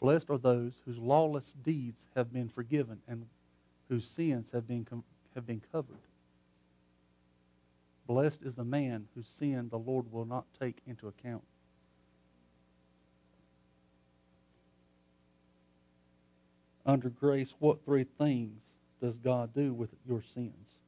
Blessed 0.00 0.30
are 0.30 0.38
those 0.38 0.74
whose 0.84 0.98
lawless 0.98 1.54
deeds 1.64 2.06
have 2.14 2.32
been 2.32 2.48
forgiven 2.48 2.98
and 3.08 3.26
whose 3.88 4.06
sins 4.06 4.50
have 4.52 4.66
been, 4.68 4.86
have 5.34 5.46
been 5.46 5.62
covered. 5.72 5.98
Blessed 8.06 8.42
is 8.42 8.54
the 8.54 8.64
man 8.64 9.06
whose 9.14 9.28
sin 9.28 9.68
the 9.70 9.78
Lord 9.78 10.10
will 10.12 10.24
not 10.24 10.44
take 10.58 10.78
into 10.86 11.08
account. 11.08 11.42
Under 16.84 17.10
grace, 17.10 17.54
what 17.58 17.84
three 17.84 18.04
things 18.04 18.60
does 19.00 19.18
God 19.18 19.54
do 19.54 19.72
with 19.72 19.90
your 20.06 20.22
sins? 20.22 20.78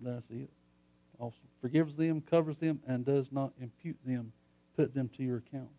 That's 0.00 0.30
it. 0.30 0.48
Also 1.18 1.36
Forgives 1.60 1.96
them, 1.96 2.20
covers 2.20 2.58
them, 2.58 2.80
and 2.86 3.04
does 3.04 3.32
not 3.32 3.52
impute 3.60 3.98
them, 4.04 4.32
put 4.76 4.94
them 4.94 5.08
to 5.16 5.22
your 5.24 5.38
account. 5.38 5.70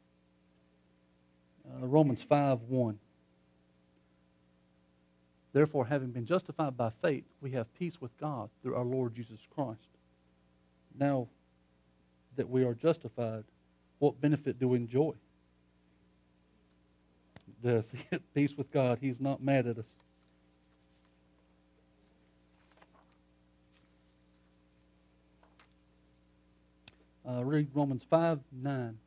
Uh, 1.65 1.86
Romans 1.86 2.22
5 2.22 2.62
1. 2.63 3.00
Therefore, 5.58 5.88
having 5.88 6.12
been 6.12 6.28
justified 6.28 6.78
by 6.78 6.91
faith, 7.02 7.24
we 7.41 7.50
have 7.54 7.65
peace 7.80 8.00
with 8.00 8.15
God 8.20 8.52
through 8.62 8.76
our 8.76 8.86
Lord 8.86 9.15
Jesus 9.15 9.39
Christ. 9.56 9.89
Now 11.00 11.30
that 12.36 12.48
we 12.48 12.63
are 12.63 12.76
justified, 12.76 13.43
what 13.98 14.22
benefit 14.22 14.60
do 14.60 14.67
we 14.67 14.78
enjoy? 14.78 15.13
It. 17.63 18.22
Peace 18.36 18.56
with 18.56 18.72
God. 18.72 19.00
He's 19.02 19.20
not 19.20 19.41
mad 19.41 19.65
at 19.65 19.80
us. 19.80 19.88
Uh, 27.28 27.43
read 27.43 27.67
Romans 27.74 28.04
5 28.08 28.41
9. 28.52 28.98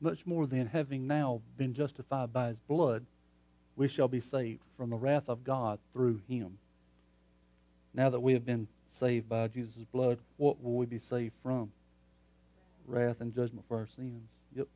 Much 0.00 0.24
more 0.24 0.46
than 0.46 0.66
having 0.66 1.06
now 1.06 1.42
been 1.58 1.74
justified 1.74 2.32
by 2.32 2.48
his 2.48 2.60
blood, 2.60 3.04
we 3.76 3.88
shall 3.88 4.08
be 4.08 4.20
saved 4.20 4.60
from 4.76 4.90
the 4.90 4.96
wrath 4.96 5.28
of 5.28 5.44
God 5.44 5.78
through 5.92 6.20
him. 6.28 6.58
Now 7.94 8.10
that 8.10 8.20
we 8.20 8.32
have 8.32 8.44
been 8.44 8.66
saved 8.88 9.28
by 9.28 9.48
Jesus' 9.48 9.84
blood, 9.92 10.18
what 10.38 10.62
will 10.62 10.74
we 10.74 10.86
be 10.86 10.98
saved 10.98 11.34
from? 11.42 11.70
Wrath 12.86 13.20
and 13.20 13.34
judgment 13.34 13.64
for 13.68 13.78
our 13.78 13.88
sins. 13.96 14.28
Yep. 14.54 14.68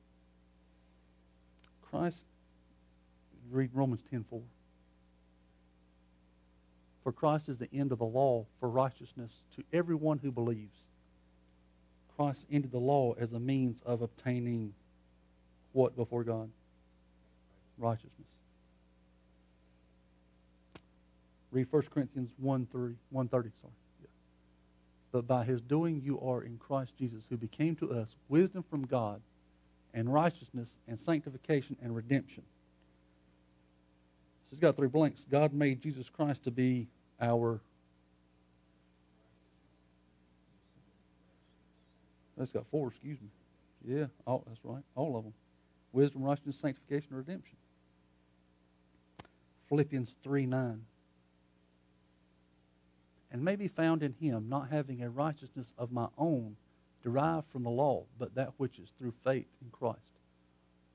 Christ, 1.91 2.23
read 3.51 3.71
Romans 3.73 4.03
10 4.11 4.25
4. 4.29 4.41
For 7.03 7.13
Christ 7.13 7.49
is 7.49 7.59
the 7.59 7.69
end 7.73 7.93
of 7.93 7.99
the 7.99 8.05
law 8.05 8.45
for 8.59 8.69
righteousness 8.69 9.33
to 9.57 9.65
everyone 9.73 10.19
who 10.19 10.31
believes. 10.31 10.77
Christ 12.17 12.47
ended 12.53 12.73
the 12.73 12.79
law 12.79 13.15
as 13.19 13.33
a 13.33 13.41
means 13.41 13.81
of 13.87 14.03
obtaining 14.03 14.75
what 15.73 15.97
before 15.97 16.25
God? 16.25 16.51
Righteousness. 17.79 18.27
Read 21.53 21.67
1 21.71 21.83
Corinthians 21.93 22.31
1 22.39 22.69
3, 22.71 22.95
130, 23.11 23.51
sorry. 23.61 23.73
Yeah. 24.01 24.09
But 25.13 25.27
by 25.27 25.45
his 25.45 25.61
doing 25.61 26.01
you 26.05 26.21
are 26.21 26.43
in 26.43 26.59
Christ 26.59 26.93
Jesus, 26.99 27.25
who 27.29 27.37
became 27.37 27.75
to 27.77 27.93
us 27.93 28.09
wisdom 28.29 28.65
from 28.69 28.87
God 28.87 29.21
and 29.93 30.13
righteousness 30.13 30.79
and 30.87 30.99
sanctification 30.99 31.77
and 31.83 31.95
redemption. 31.95 32.45
So 34.49 34.55
it's 34.55 34.61
got 34.61 34.77
three 34.77 34.89
blanks. 34.89 35.27
God 35.31 35.53
made 35.53 35.83
Jesus 35.83 36.09
Christ 36.09 36.45
to 36.45 36.51
be 36.51 36.87
our 37.21 37.61
That's 42.41 42.53
got 42.53 42.67
four, 42.71 42.89
excuse 42.89 43.19
me. 43.21 43.29
Yeah, 43.85 44.07
all, 44.27 44.43
that's 44.47 44.65
right. 44.65 44.83
All 44.97 45.19
of 45.19 45.25
them. 45.25 45.35
Wisdom, 45.93 46.23
righteousness, 46.23 46.57
sanctification, 46.57 47.09
and 47.11 47.19
redemption. 47.19 47.57
Philippians 49.69 50.17
3 50.25 50.47
9. 50.47 50.81
And 53.31 53.45
may 53.45 53.57
be 53.57 53.69
found 53.69 54.03
in 54.03 54.15
him, 54.21 54.49
not 54.49 54.71
having 54.71 55.03
a 55.03 55.11
righteousness 55.11 55.73
of 55.79 55.93
my 55.93 56.09
own 56.19 56.57
derived 57.03 57.47
from 57.49 57.63
the 57.63 57.71
law, 57.71 58.05
but 58.19 58.35
that 58.35 58.53
which 58.57 58.79
is 58.79 58.91
through 58.99 59.15
faith 59.25 59.47
in 59.63 59.71
Christ. 59.71 60.19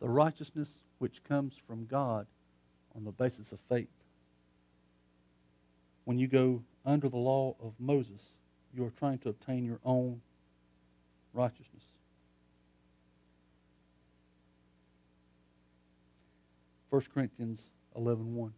The 0.02 0.10
righteousness 0.10 0.80
which 1.00 1.24
comes 1.24 1.54
from 1.68 1.86
God 1.86 2.28
on 2.96 3.04
the 3.04 3.12
basis 3.12 3.52
of 3.52 3.60
faith. 3.70 3.88
When 6.04 6.20
you 6.20 6.28
go 6.28 6.62
under 6.86 7.10
the 7.10 7.18
law 7.18 7.56
of 7.64 7.74
Moses, 7.80 8.38
you 8.76 8.86
are 8.86 8.92
trying 8.92 9.18
to 9.20 9.30
obtain 9.30 9.66
your 9.66 9.80
own 9.86 10.22
righteousness. 11.34 11.84
1 16.90 17.02
Corinthians 17.14 17.70
11 17.96 18.36
1. 18.36 18.54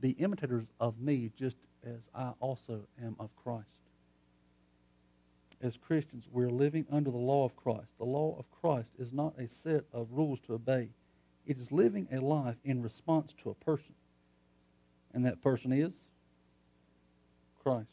Be 0.00 0.10
imitators 0.10 0.66
of 0.78 1.00
me 1.00 1.30
just 1.36 1.56
as 1.84 2.08
I 2.14 2.32
also 2.40 2.86
am 3.02 3.16
of 3.18 3.30
Christ. 3.36 3.66
As 5.62 5.76
Christians, 5.76 6.28
we're 6.30 6.50
living 6.50 6.86
under 6.90 7.10
the 7.10 7.16
law 7.16 7.44
of 7.44 7.56
Christ. 7.56 7.96
The 7.98 8.04
law 8.04 8.36
of 8.38 8.50
Christ 8.50 8.92
is 8.98 9.12
not 9.12 9.38
a 9.38 9.48
set 9.48 9.84
of 9.92 10.08
rules 10.12 10.40
to 10.40 10.54
obey, 10.54 10.90
it 11.46 11.58
is 11.58 11.70
living 11.70 12.08
a 12.12 12.20
life 12.20 12.56
in 12.64 12.82
response 12.82 13.32
to 13.42 13.50
a 13.50 13.54
person. 13.54 13.94
And 15.14 15.24
that 15.24 15.40
person 15.40 15.72
is 15.72 15.94
Christ. 17.62 17.88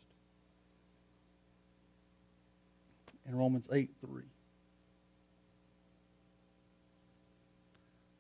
In 3.26 3.36
Romans 3.38 3.70
8 3.72 3.90
3. 4.06 4.24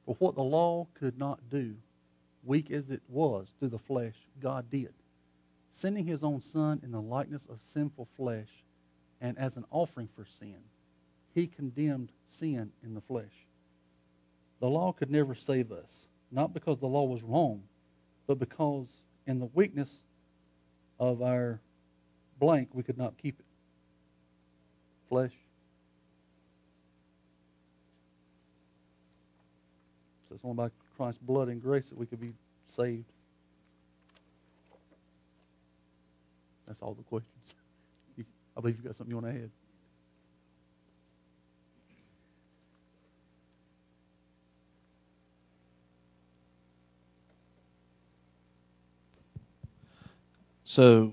For 0.06 0.15
what 0.19 0.36
the 0.36 0.43
law 0.43 0.88
could 0.93 1.17
not 1.17 1.39
do, 1.50 1.76
weak 2.46 2.72
as 2.72 2.90
it 2.90 3.02
was 3.08 3.48
through 3.60 3.70
the 3.70 3.80
flesh, 3.80 4.16
God 4.42 4.70
did, 4.70 4.94
sending 5.72 6.06
his 6.06 6.24
own 6.24 6.42
Son 6.42 6.80
in 6.84 6.92
the 6.92 7.02
likeness 7.02 7.46
of 7.50 7.60
sinful 7.62 8.08
flesh, 8.18 8.50
and 9.22 9.38
as 9.38 9.58
an 9.58 9.66
offering 9.72 10.10
for 10.16 10.26
sin, 10.26 10.58
he 11.34 11.48
condemned 11.48 12.12
sin 12.26 12.72
in 12.84 12.94
the 12.94 13.02
flesh. 13.02 13.48
The 14.60 14.70
law 14.70 14.92
could 14.92 15.10
never 15.10 15.36
save 15.36 15.72
us, 15.72 16.08
not 16.32 16.54
because 16.54 16.80
the 16.80 16.88
law 16.88 17.04
was 17.04 17.24
wrong, 17.24 17.64
but 18.28 18.40
because 18.40 18.88
in 19.26 19.40
the 19.40 19.50
weakness 19.54 20.04
of 21.00 21.22
our 21.22 21.60
blank, 22.40 22.70
we 22.74 22.84
could 22.84 22.98
not 22.98 23.18
keep 23.18 23.40
it. 23.40 23.46
Flesh. 25.10 25.34
So 30.28 30.36
it's 30.36 30.44
only 30.46 30.56
by 30.56 30.70
Christ's 31.04 31.22
blood 31.22 31.50
and 31.50 31.62
grace 31.62 31.89
that 31.89 31.98
we 31.98 32.06
could 32.06 32.22
be 32.22 32.32
saved. 32.66 33.12
That's 36.66 36.82
all 36.82 36.94
the 36.94 37.04
questions. 37.04 37.34
I 38.58 38.62
believe 38.62 38.78
you've 38.78 38.86
got 38.86 38.96
something 38.96 39.13
you 39.13 39.22
want 39.22 39.36
to 39.36 39.42
add. 39.44 39.50
So, 50.63 51.12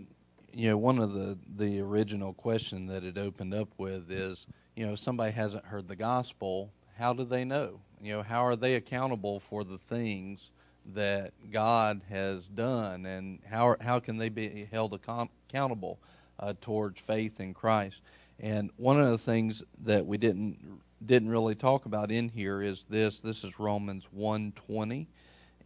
you 0.52 0.68
know, 0.68 0.76
one 0.76 1.00
of 1.00 1.14
the 1.14 1.36
the 1.56 1.80
original 1.80 2.32
question 2.32 2.86
that 2.86 3.02
it 3.02 3.18
opened 3.18 3.54
up 3.54 3.70
with 3.76 4.08
is, 4.08 4.46
you 4.76 4.86
know, 4.86 4.92
if 4.92 5.00
somebody 5.00 5.32
hasn't 5.32 5.64
heard 5.64 5.88
the 5.88 5.96
gospel, 5.96 6.72
how 6.96 7.12
do 7.12 7.24
they 7.24 7.44
know? 7.44 7.80
You 8.02 8.14
know, 8.14 8.22
how 8.22 8.44
are 8.46 8.56
they 8.56 8.76
accountable 8.76 9.40
for 9.40 9.62
the 9.62 9.76
things 9.76 10.52
that 10.94 11.32
God 11.50 12.00
has 12.08 12.46
done, 12.46 13.04
and 13.04 13.40
how 13.48 13.76
how 13.80 14.00
can 14.00 14.16
they 14.16 14.30
be 14.30 14.66
held 14.70 14.94
accountable 14.94 15.98
uh, 16.38 16.54
towards 16.60 16.98
faith 16.98 17.40
in 17.40 17.52
Christ? 17.52 18.00
And 18.38 18.70
one 18.78 18.98
of 18.98 19.10
the 19.10 19.18
things 19.18 19.62
that 19.84 20.06
we 20.06 20.16
didn't 20.16 20.80
didn't 21.04 21.28
really 21.28 21.54
talk 21.54 21.84
about 21.84 22.10
in 22.10 22.30
here 22.30 22.62
is 22.62 22.86
this. 22.88 23.20
This 23.20 23.44
is 23.44 23.60
Romans 23.60 24.08
one 24.10 24.52
twenty, 24.52 25.06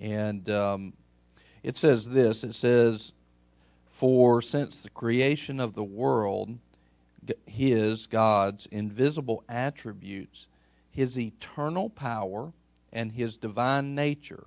and 0.00 0.50
um, 0.50 0.92
it 1.62 1.76
says 1.76 2.08
this. 2.08 2.42
It 2.42 2.54
says, 2.54 3.12
"For 3.90 4.42
since 4.42 4.78
the 4.78 4.90
creation 4.90 5.60
of 5.60 5.74
the 5.74 5.84
world, 5.84 6.58
His 7.46 8.08
God's 8.08 8.66
invisible 8.66 9.44
attributes." 9.48 10.48
His 10.94 11.18
eternal 11.18 11.90
power 11.90 12.52
and 12.92 13.10
his 13.10 13.36
divine 13.36 13.96
nature. 13.96 14.46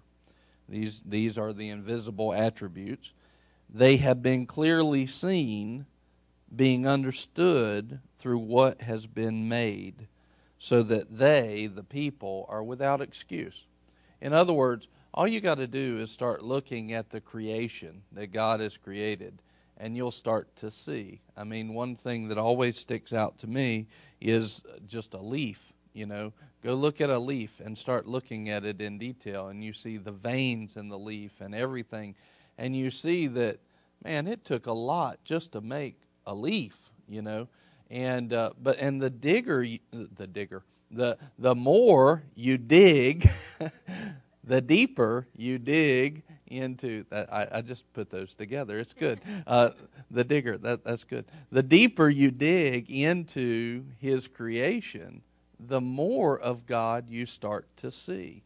These, 0.69 1.03
these 1.05 1.37
are 1.37 1.51
the 1.51 1.67
invisible 1.67 2.33
attributes. 2.33 3.11
They 3.69 3.97
have 3.97 4.23
been 4.23 4.45
clearly 4.45 5.07
seen, 5.07 5.87
being 6.55 6.87
understood 6.87 7.99
through 8.17 8.39
what 8.39 8.81
has 8.81 9.07
been 9.07 9.49
made, 9.49 10.07
so 10.57 10.83
that 10.83 11.17
they, 11.17 11.67
the 11.67 11.83
people, 11.83 12.45
are 12.47 12.63
without 12.63 13.01
excuse. 13.01 13.65
In 14.21 14.31
other 14.31 14.53
words, 14.53 14.87
all 15.13 15.27
you 15.27 15.41
got 15.41 15.57
to 15.57 15.67
do 15.67 15.97
is 15.97 16.11
start 16.11 16.43
looking 16.43 16.93
at 16.93 17.09
the 17.09 17.19
creation 17.19 18.03
that 18.13 18.31
God 18.31 18.61
has 18.61 18.77
created, 18.77 19.41
and 19.75 19.97
you'll 19.97 20.11
start 20.11 20.55
to 20.55 20.71
see. 20.71 21.19
I 21.35 21.43
mean, 21.43 21.73
one 21.73 21.97
thing 21.97 22.29
that 22.29 22.37
always 22.37 22.77
sticks 22.77 23.11
out 23.11 23.37
to 23.39 23.47
me 23.47 23.87
is 24.21 24.63
just 24.87 25.13
a 25.13 25.19
leaf 25.19 25.73
you 25.97 26.05
know 26.05 26.31
go 26.63 26.75
look 26.75 27.01
at 27.01 27.09
a 27.09 27.19
leaf 27.19 27.59
and 27.59 27.77
start 27.77 28.07
looking 28.07 28.49
at 28.49 28.63
it 28.63 28.81
in 28.81 28.97
detail 28.97 29.47
and 29.47 29.63
you 29.63 29.73
see 29.73 29.97
the 29.97 30.11
veins 30.11 30.77
in 30.77 30.89
the 30.89 30.97
leaf 30.97 31.41
and 31.41 31.55
everything 31.55 32.15
and 32.57 32.75
you 32.75 32.91
see 32.91 33.27
that 33.27 33.59
man 34.03 34.27
it 34.27 34.45
took 34.45 34.67
a 34.67 34.73
lot 34.73 35.17
just 35.23 35.51
to 35.51 35.61
make 35.61 35.99
a 36.25 36.33
leaf 36.33 36.87
you 37.07 37.21
know? 37.21 37.47
And 37.89 38.33
uh, 38.33 38.51
but 38.61 38.77
and 38.79 39.01
the 39.01 39.09
digger 39.09 39.65
the 39.91 40.27
digger 40.27 40.63
the 40.91 41.17
the 41.39 41.55
more 41.55 42.23
you 42.35 42.57
dig 42.57 43.29
the 44.43 44.61
deeper 44.61 45.27
you 45.35 45.57
dig 45.57 46.23
into 46.47 47.05
that 47.09 47.31
I, 47.33 47.47
I, 47.57 47.61
just 47.61 47.91
put 47.93 48.09
those 48.09 48.33
together. 48.33 48.79
It's 48.79 48.93
good. 48.93 49.19
Uh, 49.47 49.71
the 50.11 50.23
digger 50.23 50.57
that, 50.57 50.83
that's 50.85 51.03
good. 51.03 51.25
The 51.51 51.63
deeper 51.63 52.09
you 52.09 52.31
dig 52.31 52.89
into 52.89 53.85
his 53.99 54.27
creation 54.27 55.21
the 55.59 55.81
more 55.81 56.39
of 56.39 56.65
God 56.65 57.09
you 57.09 57.25
start 57.25 57.67
to 57.77 57.91
see. 57.91 58.43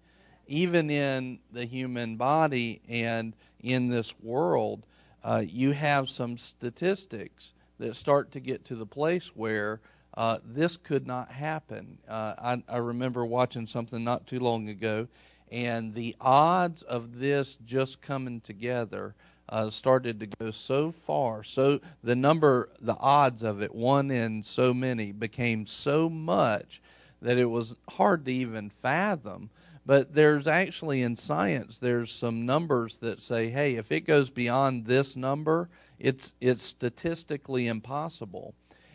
Even 0.48 0.90
in 0.90 1.40
the 1.52 1.66
human 1.66 2.18
body 2.18 2.82
and 2.90 3.36
in 3.62 3.90
this 3.90 4.14
world, 4.22 4.86
uh, 5.24 5.44
you 5.46 5.72
have 5.72 6.10
some 6.10 6.38
statistics 6.38 7.54
that 7.80 7.96
start 7.96 8.32
to 8.32 8.40
get 8.40 8.66
to 8.66 8.76
the 8.76 8.86
place 8.86 9.36
where 9.36 9.82
uh, 10.16 10.40
this 10.44 10.78
could 10.78 11.08
not 11.08 11.32
happen. 11.32 11.98
Uh, 12.08 12.34
I, 12.38 12.64
I 12.68 12.78
remember 12.78 13.26
watching 13.26 13.66
something 13.66 14.04
not 14.04 14.28
too 14.28 14.40
long 14.40 14.70
ago, 14.70 15.08
and 15.52 15.94
the 15.94 16.16
odds 16.20 16.82
of 16.84 17.20
this 17.20 17.58
just 17.66 18.02
coming 18.02 18.42
together 18.42 19.16
uh, 19.50 19.70
started 19.70 20.20
to 20.20 20.28
go 20.40 20.52
so 20.52 20.92
far. 20.92 21.44
So 21.44 21.82
the 22.04 22.16
number, 22.16 22.70
the 22.80 22.96
odds 22.96 23.44
of 23.44 23.62
it, 23.62 23.74
one 23.74 24.10
in 24.12 24.44
so 24.44 24.74
many, 24.74 25.12
became 25.12 25.66
so 25.66 26.10
much 26.10 26.82
that 27.22 27.38
it 27.38 27.46
was 27.46 27.76
hard 27.90 28.26
to 28.26 28.34
even 28.34 28.70
fathom. 28.70 29.50
But 29.86 30.14
there's 30.14 30.48
actually 30.48 31.02
in 31.02 31.16
science, 31.16 31.80
there's 31.80 32.12
some 32.12 32.46
numbers 32.46 32.98
that 32.98 33.22
say, 33.22 33.50
hey, 33.50 33.76
if 33.76 33.92
it 33.92 34.02
goes 34.02 34.30
beyond 34.30 34.86
this 34.86 35.16
number, 35.16 35.70
it's 36.00 36.36
it's 36.40 36.64
statistically 36.64 37.68
impossible. 37.68 38.54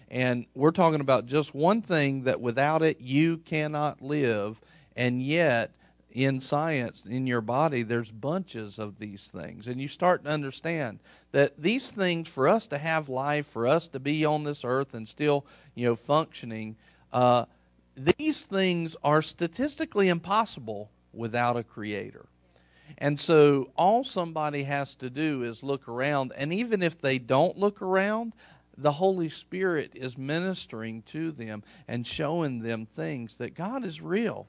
And 0.09 0.47
we're 0.55 0.71
talking 0.71 1.01
about 1.01 1.27
just 1.27 1.55
one 1.55 1.83
thing 1.83 2.23
that 2.25 2.41
without 2.41 2.83
it 2.83 3.01
you 3.01 3.39
cannot 3.39 4.01
live, 4.01 4.61
and 4.95 5.21
yet 5.21 5.73
in 6.17 6.41
science 6.41 7.05
in 7.05 7.27
your 7.27 7.43
body 7.43 7.83
there's 7.83 8.11
bunches 8.11 8.79
of 8.79 8.99
these 8.99 9.29
things 9.29 9.67
and 9.67 9.79
you 9.79 9.87
start 9.87 10.25
to 10.25 10.31
understand 10.31 10.99
that 11.33 11.53
these 11.61 11.91
things 11.91 12.27
for 12.27 12.49
us 12.49 12.67
to 12.67 12.79
have 12.79 13.11
life 13.11 13.47
for 13.47 13.67
us 13.67 13.87
to 13.87 14.01
be 14.01 14.25
on 14.25 14.43
this 14.43 14.65
earth 14.65 14.95
and 14.95 15.07
still 15.07 15.45
you 15.75 15.87
know 15.87 15.95
functioning 15.95 16.75
uh, 17.13 17.45
these 17.97 18.45
things 18.45 18.97
are 19.03 19.23
statistically 19.23 20.09
impossible 20.09 20.91
without 21.13 21.57
a 21.57 21.65
creator. 21.65 22.27
And 22.99 23.19
so 23.19 23.73
all 23.77 24.05
somebody 24.05 24.63
has 24.65 24.95
to 24.97 25.11
do 25.11 25.43
is 25.43 25.63
look 25.63 25.89
around, 25.89 26.33
and 26.37 26.53
even 26.53 26.83
if 26.83 27.01
they 27.01 27.19
don't 27.19 27.57
look 27.57 27.83
around, 27.83 28.35
the 28.79 28.93
Holy 28.93 29.29
Spirit 29.29 29.93
is 29.95 30.19
ministering 30.19 31.03
to 31.03 31.33
them 31.33 31.63
and 31.89 32.07
showing 32.07 32.61
them 32.61 32.87
things 32.87 33.39
that 33.39 33.55
God 33.55 33.85
is 33.85 34.03
real. 34.03 34.47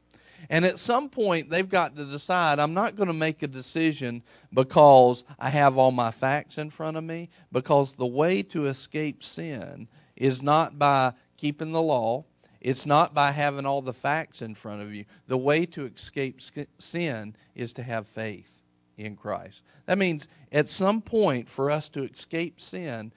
And 0.50 0.66
at 0.66 0.78
some 0.78 1.10
point, 1.10 1.50
they've 1.50 1.68
got 1.68 1.96
to 1.96 2.06
decide 2.06 2.60
I'm 2.60 2.74
not 2.74 2.96
going 2.96 3.08
to 3.08 3.14
make 3.14 3.42
a 3.42 3.48
decision 3.48 4.22
because 4.54 5.24
I 5.40 5.50
have 5.50 5.78
all 5.78 5.92
my 5.92 6.12
facts 6.12 6.58
in 6.58 6.70
front 6.70 6.98
of 6.98 7.04
me, 7.04 7.30
because 7.52 7.96
the 7.96 8.06
way 8.06 8.44
to 8.44 8.68
escape 8.68 9.24
sin 9.24 9.88
is 10.16 10.44
not 10.44 10.78
by 10.78 11.14
keeping 11.38 11.72
the 11.72 11.82
law, 11.82 12.26
it's 12.68 12.86
not 12.86 13.14
by 13.14 13.32
having 13.32 13.66
all 13.66 13.82
the 13.82 13.94
facts 13.94 14.42
in 14.42 14.54
front 14.54 14.82
of 14.82 14.94
you. 14.94 15.06
The 15.28 15.38
way 15.38 15.66
to 15.68 15.86
escape 15.86 16.42
sin 16.80 17.34
is 17.56 17.72
to 17.72 17.82
have 17.82 18.08
faith 18.08 18.52
in 18.98 19.16
Christ. 19.16 19.64
That 19.86 19.98
means 19.98 20.28
at 20.52 20.68
some 20.68 21.02
point 21.02 21.50
for 21.50 21.72
us 21.72 21.88
to 21.90 22.04
escape 22.04 22.60
sin, 22.60 23.14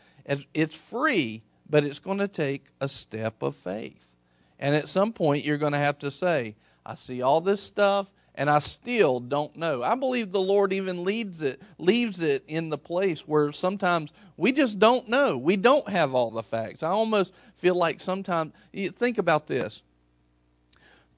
it's 0.55 0.75
free, 0.77 1.43
but 1.69 1.83
it's 1.83 1.99
going 1.99 2.19
to 2.19 2.29
take 2.29 2.67
a 2.81 2.89
step 2.89 3.43
of 3.43 3.57
faith. 3.57 4.15
And 4.61 4.77
at 4.77 4.89
some 4.89 5.13
point, 5.13 5.45
you're 5.45 5.59
going 5.59 5.73
to 5.73 5.79
have 5.79 5.99
to 5.99 6.13
say, 6.13 6.55
I 6.87 6.95
see 6.95 7.21
all 7.21 7.41
this 7.41 7.61
stuff 7.61 8.07
and 8.35 8.49
I 8.49 8.61
still 8.61 9.21
don't 9.21 9.57
know. 9.57 9.83
I 9.83 9.95
believe 9.95 10.33
the 10.33 10.41
Lord 10.41 10.73
even 10.73 11.05
leads 11.05 11.41
it, 11.41 11.61
leaves 11.79 12.21
it 12.21 12.45
in 12.47 12.71
the 12.71 12.79
place 12.79 13.27
where 13.27 13.53
sometimes 13.53 14.13
we 14.37 14.53
just 14.53 14.79
don't 14.79 15.09
know. 15.09 15.37
We 15.37 15.57
don't 15.57 15.89
have 15.89 16.15
all 16.15 16.31
the 16.31 16.43
facts. 16.43 16.83
I 16.83 16.89
almost 16.89 17.33
feel 17.57 17.75
like 17.75 18.01
sometimes, 18.01 18.53
think 18.73 19.19
about 19.19 19.47
this. 19.47 19.83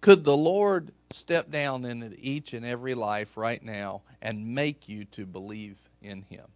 Could 0.00 0.24
the 0.24 0.36
Lord 0.36 0.90
step 1.12 1.50
down 1.50 1.84
into 1.84 2.16
each 2.18 2.54
and 2.54 2.66
every 2.66 2.94
life 2.94 3.36
right 3.36 3.62
now 3.62 4.02
and 4.20 4.54
make 4.54 4.88
you 4.88 5.04
to 5.06 5.26
believe 5.26 5.76
in 6.02 6.22
Him? 6.22 6.46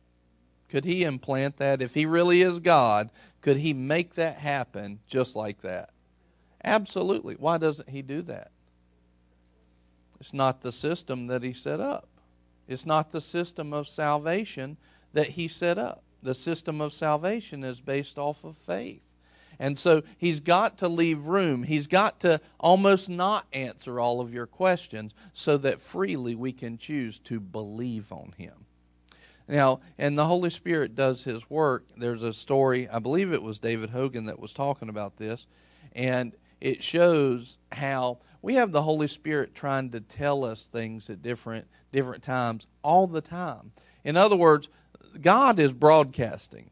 Could 0.68 0.84
He 0.84 1.04
implant 1.04 1.58
that? 1.58 1.80
If 1.80 1.94
He 1.94 2.06
really 2.06 2.42
is 2.42 2.58
God, 2.58 3.10
could 3.40 3.58
He 3.58 3.72
make 3.72 4.14
that 4.14 4.38
happen 4.38 4.98
just 5.06 5.36
like 5.36 5.62
that? 5.62 5.90
Absolutely. 6.64 7.34
Why 7.34 7.58
doesn't 7.58 7.88
He 7.88 8.02
do 8.02 8.22
that? 8.22 8.50
It's 10.20 10.34
not 10.34 10.62
the 10.62 10.72
system 10.72 11.26
that 11.26 11.42
He 11.42 11.52
set 11.52 11.80
up. 11.80 12.08
It's 12.68 12.86
not 12.86 13.12
the 13.12 13.20
system 13.20 13.72
of 13.72 13.88
salvation 13.88 14.76
that 15.12 15.28
He 15.28 15.48
set 15.48 15.78
up. 15.78 16.02
The 16.22 16.34
system 16.34 16.80
of 16.80 16.92
salvation 16.92 17.62
is 17.62 17.80
based 17.80 18.18
off 18.18 18.44
of 18.44 18.56
faith. 18.56 19.02
And 19.58 19.78
so 19.78 20.02
he's 20.18 20.40
got 20.40 20.78
to 20.78 20.88
leave 20.88 21.26
room. 21.26 21.62
He's 21.62 21.86
got 21.86 22.20
to 22.20 22.40
almost 22.60 23.08
not 23.08 23.46
answer 23.52 23.98
all 23.98 24.20
of 24.20 24.32
your 24.32 24.46
questions 24.46 25.14
so 25.32 25.56
that 25.58 25.80
freely 25.80 26.34
we 26.34 26.52
can 26.52 26.78
choose 26.78 27.18
to 27.20 27.40
believe 27.40 28.12
on 28.12 28.34
him. 28.36 28.66
Now, 29.48 29.80
and 29.96 30.18
the 30.18 30.26
Holy 30.26 30.50
Spirit 30.50 30.94
does 30.94 31.24
his 31.24 31.48
work. 31.48 31.86
There's 31.96 32.22
a 32.22 32.32
story, 32.32 32.88
I 32.88 32.98
believe 32.98 33.32
it 33.32 33.42
was 33.42 33.58
David 33.58 33.90
Hogan 33.90 34.26
that 34.26 34.40
was 34.40 34.52
talking 34.52 34.88
about 34.88 35.16
this, 35.16 35.46
and 35.92 36.34
it 36.60 36.82
shows 36.82 37.58
how 37.70 38.18
we 38.46 38.54
have 38.54 38.70
the 38.70 38.82
Holy 38.82 39.08
Spirit 39.08 39.56
trying 39.56 39.90
to 39.90 40.00
tell 40.00 40.44
us 40.44 40.66
things 40.66 41.10
at 41.10 41.20
different 41.20 41.66
different 41.90 42.22
times 42.22 42.68
all 42.80 43.08
the 43.08 43.20
time. 43.20 43.72
In 44.04 44.16
other 44.16 44.36
words, 44.36 44.68
God 45.20 45.58
is 45.58 45.74
broadcasting. 45.74 46.70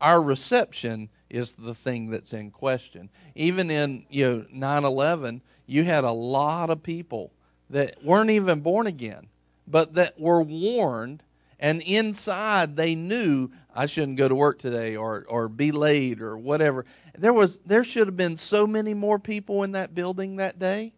Our 0.00 0.20
reception 0.20 1.10
is 1.30 1.52
the 1.52 1.72
thing 1.72 2.10
that's 2.10 2.32
in 2.32 2.50
question. 2.50 3.10
Even 3.36 3.70
in 3.70 4.06
you 4.10 4.24
know 4.24 4.46
9/11, 4.52 5.40
you 5.66 5.84
had 5.84 6.02
a 6.02 6.10
lot 6.10 6.68
of 6.68 6.82
people 6.82 7.30
that 7.70 8.02
weren't 8.02 8.30
even 8.30 8.58
born 8.58 8.88
again, 8.88 9.28
but 9.68 9.94
that 9.94 10.18
were 10.18 10.42
warned 10.42 11.22
and 11.60 11.80
inside 11.82 12.76
they 12.76 12.96
knew 12.96 13.50
I 13.72 13.86
shouldn't 13.86 14.18
go 14.18 14.28
to 14.28 14.34
work 14.34 14.58
today 14.58 14.96
or 14.96 15.24
or 15.28 15.48
be 15.48 15.70
late 15.70 16.20
or 16.20 16.36
whatever. 16.36 16.84
There 17.16 17.32
was 17.32 17.60
there 17.60 17.84
should 17.84 18.08
have 18.08 18.16
been 18.16 18.36
so 18.36 18.66
many 18.66 18.94
more 18.94 19.20
people 19.20 19.62
in 19.62 19.70
that 19.72 19.94
building 19.94 20.36
that 20.36 20.58
day, 20.58 20.92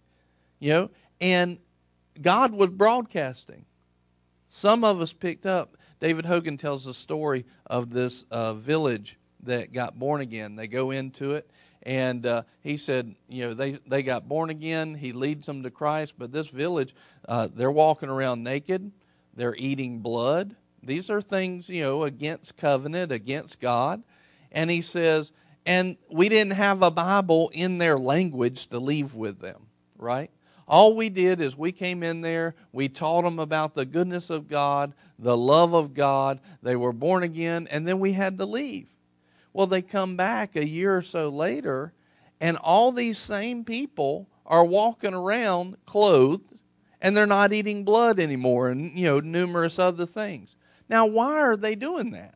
you 0.58 0.70
know, 0.70 0.90
and 1.20 1.58
God 2.20 2.52
was 2.52 2.70
broadcasting. 2.70 3.64
Some 4.48 4.84
of 4.84 5.00
us 5.00 5.12
picked 5.12 5.46
up. 5.46 5.76
David 6.00 6.24
Hogan 6.24 6.56
tells 6.56 6.84
the 6.84 6.94
story 6.94 7.44
of 7.66 7.90
this 7.90 8.24
uh, 8.30 8.54
village 8.54 9.18
that 9.42 9.72
got 9.72 9.98
born 9.98 10.20
again. 10.20 10.56
They 10.56 10.66
go 10.66 10.90
into 10.90 11.34
it, 11.34 11.50
and 11.82 12.24
uh, 12.26 12.42
he 12.62 12.76
said, 12.76 13.14
you 13.28 13.44
know, 13.44 13.54
they 13.54 13.72
they 13.86 14.02
got 14.02 14.28
born 14.28 14.50
again. 14.50 14.94
He 14.94 15.12
leads 15.12 15.46
them 15.46 15.62
to 15.62 15.70
Christ, 15.70 16.14
but 16.18 16.32
this 16.32 16.48
village, 16.48 16.94
uh, 17.28 17.48
they're 17.52 17.70
walking 17.70 18.08
around 18.08 18.42
naked. 18.42 18.92
They're 19.34 19.54
eating 19.58 20.00
blood. 20.00 20.56
These 20.82 21.10
are 21.10 21.20
things, 21.20 21.68
you 21.68 21.82
know, 21.82 22.04
against 22.04 22.56
covenant, 22.56 23.12
against 23.12 23.60
God. 23.60 24.02
And 24.52 24.70
he 24.70 24.82
says, 24.82 25.32
and 25.66 25.96
we 26.10 26.28
didn't 26.28 26.52
have 26.52 26.82
a 26.82 26.90
Bible 26.90 27.50
in 27.52 27.78
their 27.78 27.98
language 27.98 28.68
to 28.68 28.78
leave 28.78 29.14
with 29.14 29.40
them, 29.40 29.66
right? 29.98 30.30
All 30.68 30.94
we 30.94 31.08
did 31.08 31.40
is 31.40 31.56
we 31.56 31.70
came 31.70 32.02
in 32.02 32.22
there, 32.22 32.54
we 32.72 32.88
taught 32.88 33.22
them 33.22 33.38
about 33.38 33.74
the 33.74 33.84
goodness 33.84 34.30
of 34.30 34.48
God, 34.48 34.94
the 35.18 35.36
love 35.36 35.74
of 35.74 35.94
God. 35.94 36.40
They 36.62 36.74
were 36.74 36.92
born 36.92 37.22
again, 37.22 37.68
and 37.70 37.86
then 37.86 38.00
we 38.00 38.12
had 38.12 38.38
to 38.38 38.46
leave. 38.46 38.88
Well, 39.52 39.66
they 39.66 39.82
come 39.82 40.16
back 40.16 40.56
a 40.56 40.66
year 40.66 40.96
or 40.96 41.02
so 41.02 41.28
later, 41.28 41.92
and 42.40 42.56
all 42.58 42.92
these 42.92 43.18
same 43.18 43.64
people 43.64 44.28
are 44.44 44.64
walking 44.64 45.14
around 45.14 45.76
clothed, 45.86 46.52
and 47.00 47.16
they're 47.16 47.26
not 47.26 47.52
eating 47.52 47.84
blood 47.84 48.18
anymore, 48.18 48.68
and 48.70 48.98
you 48.98 49.06
know 49.06 49.20
numerous 49.20 49.78
other 49.78 50.06
things. 50.06 50.56
Now, 50.88 51.06
why 51.06 51.40
are 51.40 51.56
they 51.56 51.74
doing 51.74 52.10
that? 52.12 52.35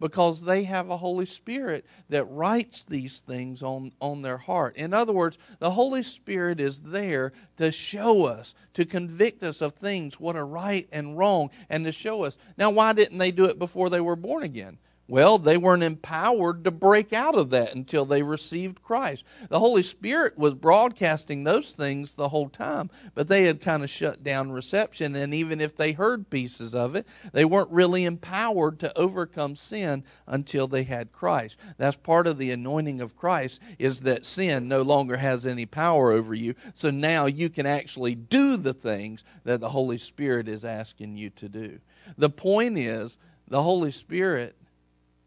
Because 0.00 0.42
they 0.42 0.64
have 0.64 0.90
a 0.90 0.96
Holy 0.96 1.26
Spirit 1.26 1.86
that 2.08 2.24
writes 2.24 2.84
these 2.84 3.20
things 3.20 3.62
on, 3.62 3.92
on 4.00 4.22
their 4.22 4.38
heart. 4.38 4.76
In 4.76 4.92
other 4.92 5.12
words, 5.12 5.38
the 5.60 5.70
Holy 5.70 6.02
Spirit 6.02 6.60
is 6.60 6.80
there 6.80 7.32
to 7.56 7.70
show 7.70 8.24
us, 8.26 8.54
to 8.74 8.84
convict 8.84 9.42
us 9.42 9.60
of 9.60 9.74
things, 9.74 10.18
what 10.18 10.36
are 10.36 10.46
right 10.46 10.88
and 10.92 11.16
wrong, 11.16 11.50
and 11.70 11.84
to 11.84 11.92
show 11.92 12.24
us. 12.24 12.36
Now, 12.56 12.70
why 12.70 12.92
didn't 12.92 13.18
they 13.18 13.30
do 13.30 13.44
it 13.44 13.58
before 13.58 13.88
they 13.88 14.00
were 14.00 14.16
born 14.16 14.42
again? 14.42 14.78
Well, 15.06 15.36
they 15.36 15.58
weren't 15.58 15.82
empowered 15.82 16.64
to 16.64 16.70
break 16.70 17.12
out 17.12 17.34
of 17.34 17.50
that 17.50 17.74
until 17.74 18.06
they 18.06 18.22
received 18.22 18.82
Christ. 18.82 19.22
The 19.50 19.58
Holy 19.58 19.82
Spirit 19.82 20.38
was 20.38 20.54
broadcasting 20.54 21.44
those 21.44 21.72
things 21.72 22.14
the 22.14 22.30
whole 22.30 22.48
time, 22.48 22.88
but 23.14 23.28
they 23.28 23.44
had 23.44 23.60
kind 23.60 23.82
of 23.82 23.90
shut 23.90 24.24
down 24.24 24.50
reception. 24.50 25.14
And 25.14 25.34
even 25.34 25.60
if 25.60 25.76
they 25.76 25.92
heard 25.92 26.30
pieces 26.30 26.74
of 26.74 26.96
it, 26.96 27.06
they 27.32 27.44
weren't 27.44 27.70
really 27.70 28.04
empowered 28.06 28.80
to 28.80 28.98
overcome 28.98 29.56
sin 29.56 30.04
until 30.26 30.66
they 30.66 30.84
had 30.84 31.12
Christ. 31.12 31.58
That's 31.76 31.96
part 31.96 32.26
of 32.26 32.38
the 32.38 32.50
anointing 32.50 33.02
of 33.02 33.14
Christ, 33.14 33.60
is 33.78 34.00
that 34.02 34.24
sin 34.24 34.68
no 34.68 34.80
longer 34.80 35.18
has 35.18 35.44
any 35.44 35.66
power 35.66 36.12
over 36.12 36.32
you. 36.32 36.54
So 36.72 36.90
now 36.90 37.26
you 37.26 37.50
can 37.50 37.66
actually 37.66 38.14
do 38.14 38.56
the 38.56 38.74
things 38.74 39.22
that 39.44 39.60
the 39.60 39.68
Holy 39.68 39.98
Spirit 39.98 40.48
is 40.48 40.64
asking 40.64 41.18
you 41.18 41.28
to 41.30 41.48
do. 41.50 41.80
The 42.16 42.30
point 42.30 42.78
is, 42.78 43.18
the 43.46 43.62
Holy 43.62 43.92
Spirit 43.92 44.56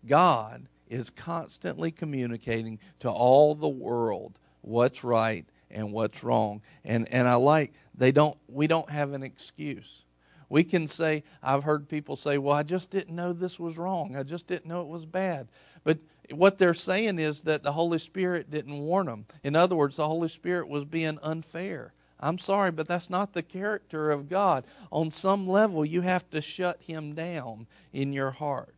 God 0.08 0.68
is 0.90 1.10
constantly 1.10 1.92
communicating 1.92 2.80
to 3.00 3.10
all 3.10 3.56
the 3.56 3.68
world 3.68 4.40
what's 4.62 5.04
right 5.04 5.46
and 5.70 5.92
what's 5.92 6.24
wrong. 6.24 6.62
And 6.84 7.12
and 7.12 7.28
I 7.28 7.36
like 7.36 7.74
they 7.96 8.12
don't 8.12 8.38
we 8.48 8.68
don't 8.68 8.90
have 8.90 9.14
an 9.14 9.24
excuse. 9.24 10.06
We 10.50 10.64
can 10.64 10.88
say 10.88 11.24
I've 11.44 11.64
heard 11.64 11.90
people 11.90 12.16
say, 12.16 12.38
"Well, 12.38 12.56
I 12.56 12.64
just 12.64 12.90
didn't 12.90 13.16
know 13.16 13.34
this 13.34 13.60
was 13.60 13.78
wrong. 13.78 14.16
I 14.16 14.24
just 14.24 14.48
didn't 14.48 14.68
know 14.68 14.82
it 14.82 14.88
was 14.88 15.06
bad." 15.06 15.50
But 15.84 16.00
what 16.32 16.58
they're 16.58 16.74
saying 16.74 17.20
is 17.20 17.44
that 17.44 17.64
the 17.64 17.74
Holy 17.74 18.00
Spirit 18.00 18.50
didn't 18.50 18.80
warn 18.80 19.08
them. 19.08 19.26
In 19.44 19.56
other 19.56 19.76
words, 19.76 19.98
the 19.98 20.08
Holy 20.08 20.30
Spirit 20.30 20.68
was 20.68 20.86
being 20.86 21.20
unfair. 21.22 21.94
I'm 22.20 22.40
sorry, 22.40 22.72
but 22.72 22.88
that's 22.88 23.10
not 23.10 23.34
the 23.34 23.44
character 23.44 24.10
of 24.10 24.28
God. 24.28 24.66
On 24.92 25.12
some 25.12 25.48
level, 25.48 25.86
you 25.86 26.02
have 26.02 26.30
to 26.32 26.42
shut 26.42 26.82
him 26.82 27.14
down 27.14 27.68
in 27.94 28.12
your 28.12 28.32
heart. 28.32 28.74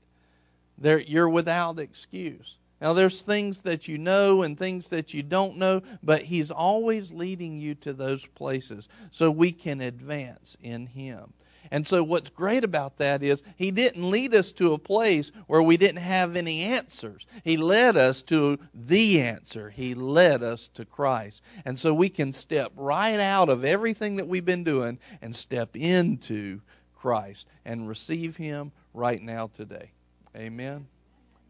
There, 0.80 1.00
you're 1.00 1.30
without 1.30 1.80
excuse. 1.80 2.58
Now, 2.82 2.94
there's 2.94 3.22
things 3.22 3.62
that 3.62 3.89
you 3.89 3.98
know 3.98 4.42
and 4.42 4.58
things 4.58 4.88
that 4.89 5.13
you 5.13 5.22
don't 5.22 5.58
know, 5.58 5.82
but 6.02 6.22
He's 6.24 6.50
always 6.50 7.12
leading 7.12 7.60
you 7.60 7.76
to 7.76 7.92
those 7.94 8.26
places 8.26 8.88
so 9.12 9.30
we 9.30 9.52
can 9.52 9.82
advance 9.82 10.56
in 10.62 10.88
Him. 10.88 11.34
And 11.72 11.86
so, 11.86 12.02
what's 12.04 12.30
great 12.30 12.63
about 12.63 12.98
that 12.98 13.22
is 13.22 13.44
He 13.58 13.70
didn't 13.70 14.10
lead 14.10 14.34
us 14.34 14.54
to 14.54 14.72
a 14.72 14.80
place 14.80 15.34
where 15.48 15.62
we 15.62 15.76
didn't 15.76 16.02
have 16.02 16.38
any 16.38 16.63
answers. 16.63 17.26
He 17.44 17.58
led 17.58 17.98
us 17.98 18.22
to 18.24 18.58
the 18.74 19.22
answer. 19.22 19.70
He 19.70 19.94
led 19.94 20.42
us 20.42 20.70
to 20.70 20.86
Christ. 20.86 21.42
And 21.65 21.78
so, 21.78 21.94
we 21.94 22.08
can 22.08 22.32
step 22.32 22.72
right 22.78 23.20
out 23.20 23.50
of 23.50 23.65
everything 23.65 24.15
that 24.15 24.28
we've 24.28 24.46
been 24.46 24.63
doing 24.63 25.00
and 25.22 25.36
step 25.36 25.76
into 25.76 26.62
Christ 26.96 27.46
and 27.65 27.89
receive 27.89 28.38
Him 28.38 28.72
right 28.94 29.22
now 29.22 29.48
today. 29.48 29.92
Amen. 30.36 30.88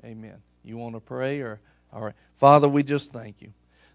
Amen. 0.04 0.42
You 0.64 0.78
want 0.78 0.96
to 0.96 1.02
pray 1.02 1.42
or 1.42 1.60
all 1.92 2.02
right. 2.02 2.14
Father, 2.38 2.70
we 2.70 2.84
just 2.84 3.12
thank 3.12 3.42
you. 3.42 3.52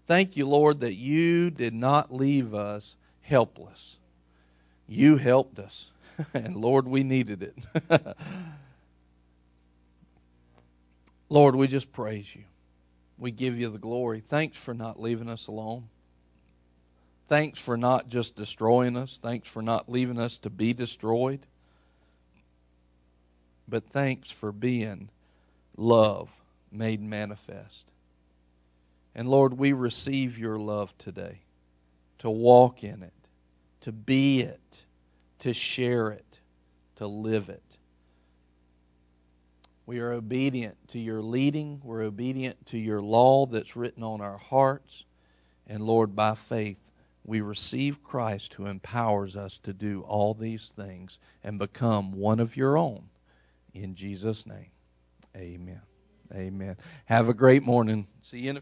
Thank 0.07 0.37
you, 0.37 0.47
Lord, 0.47 0.81
that 0.81 0.93
you 0.93 1.49
did 1.49 1.73
not 1.73 2.13
leave 2.13 2.53
us 2.53 2.95
helpless. 3.21 3.97
You 4.87 5.17
helped 5.17 5.57
us. 5.57 5.89
and 6.33 6.55
Lord, 6.55 6.87
we 6.87 7.03
needed 7.03 7.41
it. 7.41 7.57
Lord, 11.29 11.55
we 11.55 11.67
just 11.67 11.91
praise 11.91 12.35
you. 12.35 12.43
We 13.17 13.31
give 13.31 13.59
you 13.59 13.69
the 13.69 13.79
glory. 13.79 14.21
Thanks 14.27 14.57
for 14.57 14.73
not 14.73 14.99
leaving 14.99 15.29
us 15.29 15.47
alone. 15.47 15.89
Thanks 17.27 17.57
for 17.57 17.75
not 17.75 18.07
just 18.07 18.35
destroying 18.35 18.95
us. 18.95 19.19
Thanks 19.21 19.47
for 19.47 19.63
not 19.63 19.89
leaving 19.89 20.19
us 20.19 20.37
to 20.39 20.49
be 20.49 20.73
destroyed 20.73 21.47
but 23.67 23.89
thanks 23.89 24.29
for 24.31 24.51
being 24.51 25.09
love 25.77 26.29
made 26.71 27.01
manifest. 27.01 27.91
And 29.13 29.29
Lord, 29.29 29.57
we 29.57 29.73
receive 29.73 30.37
your 30.37 30.59
love 30.59 30.95
today 30.97 31.39
to 32.19 32.29
walk 32.29 32.83
in 32.83 33.01
it, 33.01 33.13
to 33.81 33.91
be 33.91 34.41
it, 34.41 34.83
to 35.39 35.53
share 35.53 36.09
it, 36.09 36.39
to 36.97 37.07
live 37.07 37.49
it. 37.49 37.61
We 39.85 39.99
are 39.99 40.11
obedient 40.11 40.75
to 40.89 40.99
your 40.99 41.21
leading. 41.21 41.79
We're 41.83 42.03
obedient 42.03 42.65
to 42.67 42.77
your 42.77 43.01
law 43.01 43.45
that's 43.45 43.75
written 43.75 44.03
on 44.03 44.19
our 44.19 44.37
hearts. 44.37 45.05
And 45.67 45.83
Lord, 45.83 46.15
by 46.15 46.35
faith, 46.35 46.91
we 47.23 47.41
receive 47.41 48.03
Christ 48.03 48.55
who 48.55 48.65
empowers 48.65 49.35
us 49.35 49.59
to 49.59 49.73
do 49.73 50.01
all 50.01 50.33
these 50.33 50.73
things 50.75 51.19
and 51.43 51.59
become 51.59 52.11
one 52.11 52.39
of 52.39 52.57
your 52.57 52.77
own 52.77 53.09
in 53.75 53.93
Jesus' 53.93 54.47
name, 54.47 54.71
amen. 55.35 55.81
Amen. 56.33 56.75
Have 57.05 57.29
a 57.29 57.33
great 57.33 57.61
morning. 57.61 58.07
See 58.21 58.39
you 58.39 58.49
in 58.49 58.51
a 58.51 58.53